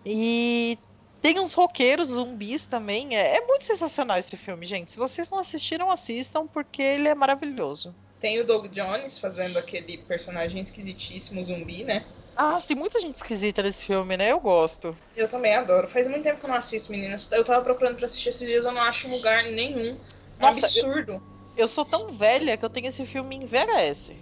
E 0.05 0.79
tem 1.21 1.39
uns 1.41 1.55
roqueiros 1.55 2.09
zumbis 2.09 2.67
também. 2.69 3.17
É, 3.17 3.37
é, 3.37 3.47
muito 3.47 3.65
sensacional 3.65 4.19
esse 4.19 4.37
filme, 4.37 4.67
gente. 4.67 4.91
Se 4.93 4.99
vocês 4.99 5.31
não 5.31 5.39
assistiram, 5.39 5.91
assistam, 5.91 6.47
porque 6.49 6.83
ele 6.83 7.09
é 7.09 7.15
maravilhoso. 7.15 7.97
Tem 8.23 8.39
o 8.41 8.45
Doug 8.45 8.67
Jones 8.73 9.19
fazendo 9.19 9.59
aquele 9.59 9.99
personagem 9.99 10.63
esquisitíssimo 10.63 11.45
zumbi, 11.45 11.83
né? 11.83 12.05
Ah, 12.37 12.57
tem 12.57 12.77
muita 12.77 13.01
gente 13.01 13.17
esquisita 13.17 13.65
nesse 13.65 13.85
filme, 13.85 14.17
né? 14.17 14.31
Eu 14.31 14.39
gosto. 14.39 14.97
Eu 15.17 15.29
também 15.29 15.57
adoro. 15.57 15.89
Faz 15.89 16.07
muito 16.07 16.23
tempo 16.23 16.39
que 16.39 16.47
eu 16.47 16.49
não 16.49 16.57
assisto, 16.57 16.93
meninas. 16.93 17.29
Eu 17.33 17.45
tava 17.45 17.65
procurando 17.65 17.97
pra 17.97 18.07
assistir 18.07 18.29
esses 18.29 18.49
dias, 18.49 18.65
eu 18.65 18.71
não 18.71 18.81
acho 18.81 19.09
lugar 19.09 19.43
nenhum. 19.51 19.99
É 20.39 20.43
Nossa, 20.43 20.67
absurdo. 20.67 21.15
Eu, 21.15 21.23
eu, 21.65 21.69
sou 21.69 21.85
tão 21.85 22.13
velha 22.13 22.57
que 22.57 22.65
eu 22.65 22.71
tenho 22.71 22.87
esse 22.87 23.05
filme 23.05 23.35
em 23.35 23.45
VHS. 23.45 24.17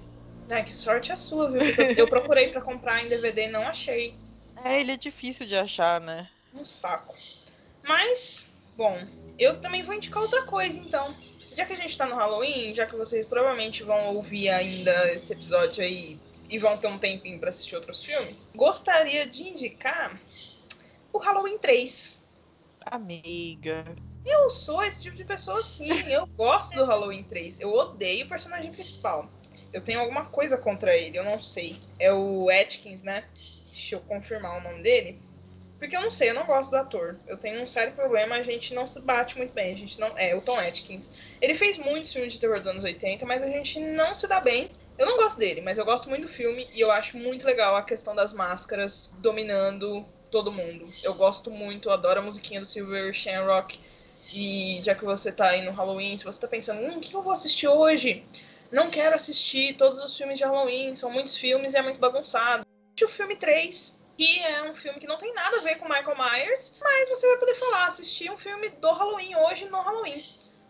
Ai, 0.48 0.64
que 0.64 0.72
sorte 0.72 1.12
a 1.12 1.16
sua, 1.16 1.50
viu? 1.50 1.60
Eu, 1.60 1.94
eu 1.98 2.08
procurei 2.08 2.48
pra 2.48 2.62
comprar 2.62 3.04
em 3.04 3.08
DVD 3.08 3.42
e 3.42 3.48
não 3.48 3.62
achei. 3.66 4.16
É, 4.64 4.80
ele 4.80 4.92
é 4.92 4.96
difícil 4.96 5.46
de 5.46 5.56
achar, 5.56 6.00
né? 6.00 6.26
Um 6.54 6.64
saco. 6.64 7.14
Mas, 7.82 8.46
bom, 8.76 8.98
eu 9.38 9.60
também 9.60 9.82
vou 9.82 9.94
indicar 9.94 10.22
outra 10.22 10.42
coisa, 10.44 10.78
então. 10.78 11.14
Já 11.52 11.64
que 11.64 11.72
a 11.72 11.76
gente 11.76 11.96
tá 11.96 12.06
no 12.06 12.14
Halloween, 12.14 12.74
já 12.74 12.86
que 12.86 12.96
vocês 12.96 13.26
provavelmente 13.26 13.82
vão 13.82 14.14
ouvir 14.14 14.48
ainda 14.50 15.12
esse 15.12 15.32
episódio 15.32 15.82
aí 15.82 16.18
e 16.48 16.58
vão 16.58 16.76
ter 16.78 16.88
um 16.88 16.98
tempinho 16.98 17.38
para 17.38 17.50
assistir 17.50 17.76
outros 17.76 18.04
filmes, 18.04 18.48
gostaria 18.54 19.26
de 19.26 19.48
indicar 19.48 20.20
o 21.12 21.18
Halloween 21.18 21.58
3. 21.58 22.16
Amiga. 22.86 23.84
Eu 24.24 24.50
sou 24.50 24.82
esse 24.82 25.02
tipo 25.02 25.16
de 25.16 25.24
pessoa 25.24 25.62
sim. 25.62 25.90
Eu 26.08 26.26
gosto 26.26 26.74
do 26.74 26.84
Halloween 26.84 27.24
3. 27.24 27.58
Eu 27.60 27.72
odeio 27.72 28.26
o 28.26 28.28
personagem 28.28 28.70
principal. 28.70 29.28
Eu 29.72 29.80
tenho 29.80 30.00
alguma 30.00 30.26
coisa 30.26 30.56
contra 30.56 30.96
ele, 30.96 31.16
eu 31.16 31.24
não 31.24 31.38
sei. 31.40 31.78
É 31.98 32.12
o 32.12 32.48
Atkins, 32.50 33.02
né? 33.02 33.24
Deixa 33.68 33.96
eu 33.96 34.00
confirmar 34.00 34.58
o 34.58 34.62
nome 34.62 34.82
dele. 34.82 35.20
Porque 35.80 35.96
eu 35.96 36.02
não 36.02 36.10
sei, 36.10 36.28
eu 36.28 36.34
não 36.34 36.44
gosto 36.44 36.70
do 36.70 36.76
ator. 36.76 37.18
Eu 37.26 37.38
tenho 37.38 37.62
um 37.62 37.66
sério 37.66 37.94
problema, 37.94 38.36
a 38.36 38.42
gente 38.42 38.74
não 38.74 38.86
se 38.86 39.00
bate 39.00 39.38
muito 39.38 39.54
bem. 39.54 39.72
A 39.72 39.76
gente 39.76 39.98
não. 39.98 40.16
É, 40.16 40.36
o 40.36 40.42
Tom 40.42 40.58
Atkins. 40.58 41.10
Ele 41.40 41.54
fez 41.54 41.78
muitos 41.78 42.12
filmes 42.12 42.34
de 42.34 42.38
terror 42.38 42.58
dos 42.58 42.68
anos 42.68 42.84
80, 42.84 43.24
mas 43.24 43.42
a 43.42 43.48
gente 43.48 43.80
não 43.80 44.14
se 44.14 44.28
dá 44.28 44.40
bem. 44.40 44.70
Eu 44.98 45.06
não 45.06 45.16
gosto 45.16 45.38
dele, 45.38 45.62
mas 45.62 45.78
eu 45.78 45.84
gosto 45.86 46.10
muito 46.10 46.26
do 46.26 46.28
filme 46.28 46.68
e 46.74 46.80
eu 46.80 46.92
acho 46.92 47.16
muito 47.16 47.46
legal 47.46 47.74
a 47.74 47.82
questão 47.82 48.14
das 48.14 48.34
máscaras 48.34 49.10
dominando 49.14 50.04
todo 50.30 50.52
mundo. 50.52 50.86
Eu 51.02 51.14
gosto 51.14 51.50
muito, 51.50 51.90
adoro 51.90 52.20
a 52.20 52.22
musiquinha 52.22 52.60
do 52.60 52.66
Silver 52.66 53.14
Shamrock. 53.14 53.80
E 54.34 54.78
já 54.82 54.94
que 54.94 55.02
você 55.02 55.32
tá 55.32 55.48
aí 55.48 55.62
no 55.62 55.72
Halloween, 55.72 56.18
se 56.18 56.24
você 56.26 56.38
tá 56.38 56.46
pensando, 56.46 56.82
hum, 56.82 56.98
o 56.98 57.00
que 57.00 57.16
eu 57.16 57.22
vou 57.22 57.32
assistir 57.32 57.66
hoje? 57.66 58.22
Não 58.70 58.90
quero 58.90 59.16
assistir 59.16 59.76
todos 59.78 59.98
os 59.98 60.14
filmes 60.14 60.36
de 60.36 60.44
Halloween, 60.44 60.94
são 60.94 61.10
muitos 61.10 61.36
filmes 61.36 61.72
e 61.72 61.78
é 61.78 61.82
muito 61.82 61.98
bagunçado. 61.98 62.66
O 63.02 63.08
filme 63.08 63.34
3, 63.34 63.98
que 64.20 64.38
é 64.42 64.70
um 64.70 64.76
filme 64.76 65.00
que 65.00 65.06
não 65.06 65.16
tem 65.16 65.32
nada 65.32 65.56
a 65.56 65.62
ver 65.62 65.76
com 65.76 65.88
Michael 65.88 66.14
Myers, 66.14 66.74
mas 66.78 67.08
você 67.08 67.26
vai 67.26 67.38
poder 67.38 67.54
falar, 67.54 67.86
assistir 67.86 68.30
um 68.30 68.36
filme 68.36 68.68
do 68.68 68.92
Halloween 68.92 69.34
hoje 69.34 69.64
no 69.64 69.80
Halloween. 69.80 70.22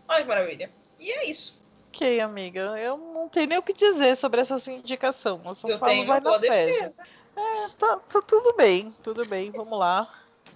Olha 0.06 0.22
que 0.22 0.28
maravilha. 0.28 0.70
E 1.00 1.10
é 1.10 1.28
isso. 1.28 1.60
Ok, 1.88 2.20
amiga. 2.20 2.78
Eu 2.78 2.96
não 2.96 3.28
tenho 3.28 3.48
nem 3.48 3.58
o 3.58 3.62
que 3.62 3.72
dizer 3.72 4.14
sobre 4.14 4.40
essa 4.40 4.56
sua 4.60 4.74
indicação. 4.74 5.40
Eu 5.44 5.54
só 5.56 5.68
eu 5.68 5.80
falo, 5.80 6.06
vai 6.06 6.20
na 6.20 6.38
fé. 6.38 6.92
É, 7.36 7.68
tá, 7.76 7.96
tá, 7.96 8.22
tudo 8.22 8.54
bem, 8.54 8.92
tudo 9.02 9.26
bem. 9.26 9.50
Vamos 9.50 9.76
lá. 9.76 10.08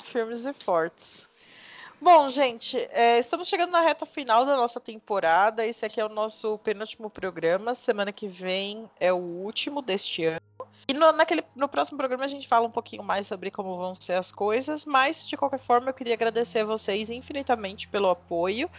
Firmes 0.04 0.46
e 0.46 0.52
fortes. 0.52 1.28
Bom, 2.00 2.28
gente, 2.28 2.78
é, 2.92 3.18
estamos 3.18 3.48
chegando 3.48 3.72
na 3.72 3.80
reta 3.80 4.07
final 4.07 4.46
da 4.46 4.54
nossa 4.57 4.78
temporada. 4.78 5.66
Esse 5.66 5.85
aqui 5.85 6.00
é 6.00 6.04
o 6.04 6.09
nosso 6.09 6.59
penúltimo 6.59 7.11
programa. 7.11 7.74
Semana 7.74 8.12
que 8.12 8.28
vem 8.28 8.88
é 9.00 9.12
o 9.12 9.16
último 9.16 9.83
deste 9.83 10.26
ano. 10.26 10.43
E 10.86 10.92
no, 10.92 11.12
naquele, 11.12 11.42
no 11.54 11.68
próximo 11.68 11.96
programa 11.96 12.24
a 12.24 12.28
gente 12.28 12.46
fala 12.46 12.66
um 12.66 12.70
pouquinho 12.70 13.02
mais 13.02 13.26
sobre 13.26 13.50
como 13.50 13.76
vão 13.76 13.94
ser 13.94 14.14
as 14.14 14.30
coisas, 14.30 14.84
mas 14.84 15.26
de 15.26 15.36
qualquer 15.36 15.58
forma 15.58 15.90
eu 15.90 15.94
queria 15.94 16.14
agradecer 16.14 16.60
a 16.60 16.64
vocês 16.64 17.08
infinitamente 17.08 17.88
pelo 17.88 18.10
apoio, 18.10 18.70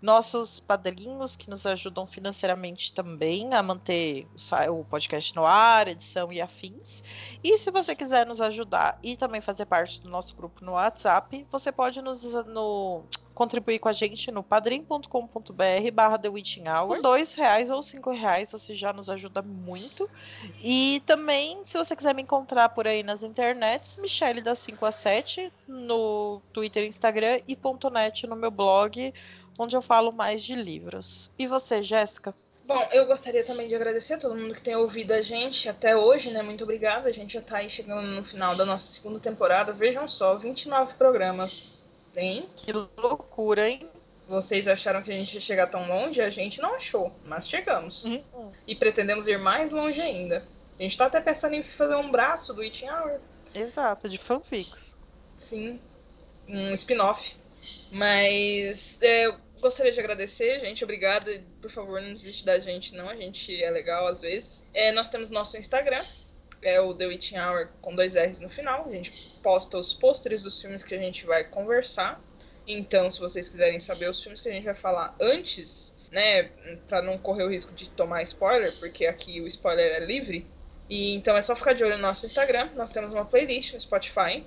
nossos 0.00 0.58
padrinhos 0.58 1.36
que 1.36 1.48
nos 1.48 1.64
ajudam 1.64 2.06
financeiramente 2.06 2.92
também 2.92 3.54
a 3.54 3.62
manter 3.62 4.26
o 4.70 4.84
podcast 4.84 5.34
no 5.36 5.46
ar, 5.46 5.86
edição 5.86 6.32
e 6.32 6.40
afins. 6.40 7.04
E 7.44 7.56
se 7.56 7.70
você 7.70 7.94
quiser 7.94 8.26
nos 8.26 8.40
ajudar 8.40 8.98
e 9.02 9.16
também 9.16 9.40
fazer 9.40 9.66
parte 9.66 10.00
do 10.00 10.08
nosso 10.08 10.34
grupo 10.34 10.64
no 10.64 10.72
WhatsApp, 10.72 11.46
você 11.50 11.70
pode 11.70 12.02
nos 12.02 12.22
no, 12.46 13.04
contribuir 13.34 13.78
com 13.78 13.88
a 13.88 13.92
gente 13.92 14.30
no 14.30 14.42
padrim.com.br 14.42 15.90
barra 15.92 16.18
The 16.18 16.28
Witching 16.28 16.68
Hour. 16.68 16.96
Com 16.96 17.02
dois 17.02 17.34
reais 17.34 17.70
ou 17.70 17.82
cinco 17.82 18.10
reais 18.10 18.52
você 18.52 18.74
já 18.74 18.92
nos 18.92 19.08
ajuda 19.08 19.42
muito. 19.42 20.08
E 20.62 21.02
também, 21.06 21.64
se 21.64 21.78
você 21.78 21.96
quiser 21.96 22.14
me 22.14 22.22
encontrar 22.22 22.68
por 22.70 22.86
aí 22.86 23.02
nas 23.02 23.22
internets, 23.22 23.96
Michelle 23.96 24.40
da 24.40 24.54
5 24.54 24.84
a 24.84 24.92
7 24.92 25.52
no 25.66 26.40
Twitter, 26.52 26.84
Instagram 26.84 27.40
e 27.48 27.58
.net 27.90 28.26
no 28.26 28.36
meu 28.36 28.50
blog, 28.50 29.12
onde 29.58 29.76
eu 29.76 29.82
falo 29.82 30.12
mais 30.12 30.42
de 30.42 30.54
livros. 30.54 31.30
E 31.38 31.46
você, 31.46 31.82
Jéssica? 31.82 32.34
Bom, 32.64 32.88
eu 32.92 33.06
gostaria 33.06 33.44
também 33.44 33.66
de 33.68 33.74
agradecer 33.74 34.14
a 34.14 34.18
todo 34.18 34.36
mundo 34.36 34.54
que 34.54 34.62
tem 34.62 34.76
ouvido 34.76 35.12
a 35.12 35.20
gente 35.20 35.68
até 35.68 35.96
hoje, 35.96 36.30
né? 36.30 36.42
Muito 36.42 36.62
obrigada. 36.62 37.08
A 37.08 37.12
gente 37.12 37.34
já 37.34 37.42
tá 37.42 37.58
aí 37.58 37.68
chegando 37.68 38.06
no 38.06 38.24
final 38.24 38.54
da 38.54 38.64
nossa 38.64 38.86
segunda 38.86 39.18
temporada. 39.18 39.72
Vejam 39.72 40.06
só, 40.06 40.36
29 40.36 40.94
programas 40.94 41.72
tem. 42.12 42.44
Que 42.56 42.72
loucura, 42.72 43.68
hein? 43.68 43.88
Vocês 44.28 44.66
acharam 44.68 45.02
que 45.02 45.10
a 45.10 45.14
gente 45.14 45.34
ia 45.34 45.40
chegar 45.40 45.66
tão 45.66 45.86
longe? 45.86 46.22
A 46.22 46.30
gente 46.30 46.60
não 46.60 46.74
achou, 46.74 47.12
mas 47.26 47.48
chegamos. 47.48 48.04
Uhum. 48.04 48.52
E 48.66 48.74
pretendemos 48.74 49.26
ir 49.26 49.38
mais 49.38 49.70
longe 49.70 50.00
ainda. 50.00 50.46
A 50.78 50.82
gente 50.82 50.96
tá 50.96 51.06
até 51.06 51.20
pensando 51.20 51.54
em 51.54 51.62
fazer 51.62 51.96
um 51.96 52.10
braço 52.10 52.54
do 52.54 52.62
Eating 52.62 52.88
Hour. 52.88 53.20
Exato, 53.54 54.08
de 54.08 54.16
fanfics. 54.16 54.98
Sim, 55.36 55.78
um 56.48 56.72
spin-off. 56.72 57.36
Mas 57.90 58.96
é, 59.00 59.26
eu 59.26 59.36
gostaria 59.60 59.92
de 59.92 60.00
agradecer, 60.00 60.60
gente. 60.60 60.82
Obrigada. 60.82 61.42
Por 61.60 61.70
favor, 61.70 62.00
não 62.00 62.12
desiste 62.12 62.44
da 62.44 62.58
gente, 62.58 62.94
não. 62.94 63.08
A 63.08 63.16
gente 63.16 63.62
é 63.62 63.70
legal 63.70 64.06
às 64.06 64.20
vezes. 64.20 64.64
É, 64.72 64.90
nós 64.92 65.08
temos 65.08 65.30
nosso 65.30 65.56
Instagram, 65.56 66.04
é 66.62 66.80
o 66.80 66.94
The 66.94 67.06
Witching 67.06 67.38
Hour 67.38 67.68
com 67.80 67.94
dois 67.94 68.14
R's 68.14 68.40
no 68.40 68.48
final. 68.48 68.86
A 68.86 68.90
gente 68.90 69.10
posta 69.42 69.76
os 69.76 69.92
pôsteres 69.92 70.42
dos 70.42 70.60
filmes 70.60 70.84
que 70.84 70.94
a 70.94 70.98
gente 70.98 71.26
vai 71.26 71.44
conversar. 71.44 72.20
Então, 72.66 73.10
se 73.10 73.18
vocês 73.18 73.48
quiserem 73.48 73.80
saber 73.80 74.08
os 74.08 74.22
filmes 74.22 74.40
que 74.40 74.48
a 74.48 74.52
gente 74.52 74.64
vai 74.64 74.74
falar 74.74 75.14
antes, 75.20 75.92
né, 76.10 76.44
para 76.88 77.02
não 77.02 77.18
correr 77.18 77.42
o 77.42 77.50
risco 77.50 77.72
de 77.72 77.90
tomar 77.90 78.22
spoiler, 78.22 78.78
porque 78.78 79.06
aqui 79.06 79.40
o 79.40 79.46
spoiler 79.46 79.92
é 79.92 80.04
livre. 80.04 80.46
E 80.88 81.14
então 81.14 81.36
é 81.36 81.42
só 81.42 81.56
ficar 81.56 81.72
de 81.72 81.82
olho 81.82 81.96
no 81.96 82.02
nosso 82.02 82.26
Instagram. 82.26 82.70
Nós 82.76 82.90
temos 82.90 83.12
uma 83.12 83.24
playlist 83.24 83.72
no 83.72 83.80
Spotify 83.80 84.44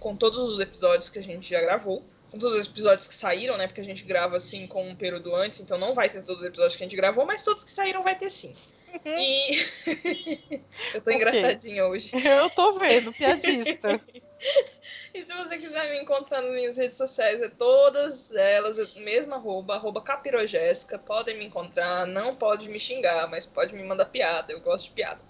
com 0.00 0.16
todos 0.16 0.38
os 0.38 0.60
episódios 0.60 1.08
que 1.08 1.18
a 1.18 1.22
gente 1.22 1.48
já 1.48 1.60
gravou. 1.60 2.02
Com 2.30 2.38
todos 2.38 2.58
os 2.58 2.66
episódios 2.66 3.06
que 3.06 3.14
saíram, 3.14 3.56
né? 3.56 3.68
Porque 3.68 3.80
a 3.80 3.84
gente 3.84 4.02
grava 4.02 4.36
assim 4.36 4.66
com 4.66 4.88
um 4.88 4.96
período 4.96 5.34
antes, 5.34 5.60
então 5.60 5.78
não 5.78 5.94
vai 5.94 6.10
ter 6.10 6.22
todos 6.24 6.42
os 6.42 6.48
episódios 6.48 6.76
que 6.76 6.82
a 6.82 6.86
gente 6.86 6.96
gravou, 6.96 7.24
mas 7.24 7.44
todos 7.44 7.62
que 7.62 7.70
saíram 7.70 8.02
vai 8.02 8.18
ter 8.18 8.28
sim. 8.28 8.52
E 9.04 9.66
eu 10.94 11.00
tô 11.02 11.10
engraçadinha 11.10 11.86
hoje. 11.86 12.10
Eu 12.14 12.48
tô 12.50 12.78
vendo, 12.78 13.12
piadista. 13.12 14.00
e 15.12 15.26
se 15.26 15.32
você 15.32 15.58
quiser 15.58 15.90
me 15.90 16.02
encontrar 16.02 16.42
nas 16.42 16.52
minhas 16.52 16.76
redes 16.76 16.96
sociais, 16.96 17.40
é 17.42 17.48
todas 17.48 18.30
elas, 18.34 18.78
é 18.78 19.00
mesmo 19.00 19.34
arroba, 19.34 19.74
arroba 19.74 20.02
podem 21.06 21.38
me 21.38 21.44
encontrar, 21.44 22.06
não 22.06 22.36
pode 22.36 22.68
me 22.68 22.78
xingar, 22.78 23.28
mas 23.28 23.46
pode 23.46 23.74
me 23.74 23.82
mandar 23.82 24.06
piada, 24.06 24.52
eu 24.52 24.60
gosto 24.60 24.86
de 24.86 24.92
piada. 24.92 25.20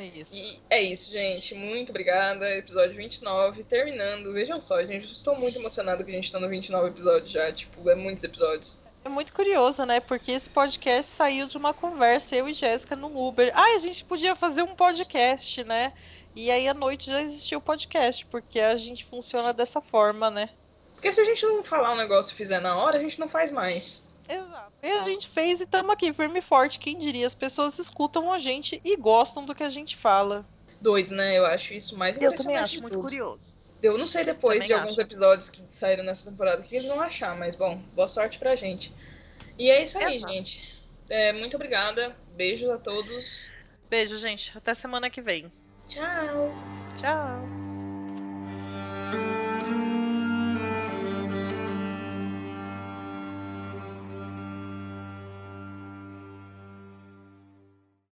É 0.00 0.06
isso. 0.06 0.34
E 0.34 0.60
é 0.70 0.82
isso, 0.82 1.10
gente. 1.10 1.54
Muito 1.54 1.90
obrigada. 1.90 2.48
Episódio 2.56 2.96
29, 2.96 3.64
terminando. 3.64 4.32
Vejam 4.32 4.58
só, 4.58 4.82
gente, 4.82 5.12
estou 5.12 5.38
muito 5.38 5.58
emocionada 5.58 6.02
que 6.02 6.10
a 6.10 6.14
gente 6.14 6.32
tá 6.32 6.40
no 6.40 6.48
29 6.48 6.88
episódio 6.88 7.28
já. 7.28 7.52
Tipo, 7.52 7.88
é 7.90 7.94
muitos 7.94 8.24
episódios. 8.24 8.79
É 9.04 9.08
muito 9.08 9.32
curioso, 9.32 9.84
né? 9.86 9.98
Porque 9.98 10.32
esse 10.32 10.50
podcast 10.50 11.10
saiu 11.10 11.48
de 11.48 11.56
uma 11.56 11.72
conversa, 11.72 12.36
eu 12.36 12.48
e 12.48 12.52
Jéssica 12.52 12.94
no 12.94 13.26
Uber. 13.26 13.50
Ah, 13.54 13.76
a 13.76 13.78
gente 13.78 14.04
podia 14.04 14.34
fazer 14.34 14.62
um 14.62 14.74
podcast, 14.74 15.64
né? 15.64 15.92
E 16.36 16.50
aí 16.50 16.68
à 16.68 16.74
noite 16.74 17.10
já 17.10 17.22
existiu 17.22 17.58
o 17.58 17.62
podcast, 17.62 18.26
porque 18.26 18.60
a 18.60 18.76
gente 18.76 19.04
funciona 19.04 19.52
dessa 19.52 19.80
forma, 19.80 20.30
né? 20.30 20.50
Porque 20.94 21.12
se 21.12 21.20
a 21.20 21.24
gente 21.24 21.44
não 21.46 21.64
falar 21.64 21.94
um 21.94 21.96
negócio 21.96 22.32
e 22.32 22.36
fizer 22.36 22.60
na 22.60 22.76
hora, 22.76 22.98
a 22.98 23.00
gente 23.00 23.18
não 23.18 23.28
faz 23.28 23.50
mais. 23.50 24.02
Exato. 24.28 24.72
E 24.82 24.90
a 24.90 25.02
gente 25.02 25.28
fez 25.28 25.60
e 25.60 25.64
estamos 25.64 25.90
aqui, 25.90 26.12
firme 26.12 26.38
e 26.38 26.42
forte. 26.42 26.78
Quem 26.78 26.96
diria? 26.96 27.26
As 27.26 27.34
pessoas 27.34 27.78
escutam 27.78 28.30
a 28.30 28.38
gente 28.38 28.80
e 28.84 28.96
gostam 28.96 29.44
do 29.44 29.54
que 29.54 29.62
a 29.62 29.68
gente 29.68 29.96
fala. 29.96 30.46
Doido, 30.80 31.14
né? 31.14 31.36
Eu 31.36 31.46
acho 31.46 31.72
isso 31.72 31.96
mais 31.96 32.20
Eu 32.20 32.34
também 32.34 32.56
acho 32.56 32.80
muito 32.80 32.98
curioso. 32.98 33.56
Eu 33.82 33.96
não 33.96 34.06
sei 34.06 34.24
depois 34.24 34.66
de 34.66 34.72
alguns 34.72 34.98
episódios 34.98 35.48
que 35.48 35.62
saíram 35.70 36.04
nessa 36.04 36.28
temporada 36.30 36.60
o 36.60 36.64
que 36.64 36.76
eles 36.76 36.88
vão 36.88 37.00
achar, 37.00 37.36
mas 37.36 37.54
bom, 37.54 37.82
boa 37.94 38.08
sorte 38.08 38.38
pra 38.38 38.54
gente. 38.54 38.92
E 39.58 39.70
é 39.70 39.82
isso 39.82 39.98
aí, 39.98 40.16
Exato. 40.16 40.32
gente. 40.32 40.80
É, 41.08 41.32
muito 41.32 41.56
obrigada. 41.56 42.16
Beijos 42.34 42.70
a 42.70 42.78
todos. 42.78 43.48
Beijo, 43.88 44.16
gente. 44.18 44.56
Até 44.56 44.74
semana 44.74 45.10
que 45.10 45.20
vem. 45.20 45.50
Tchau. 45.88 46.54
Tchau. 46.96 47.69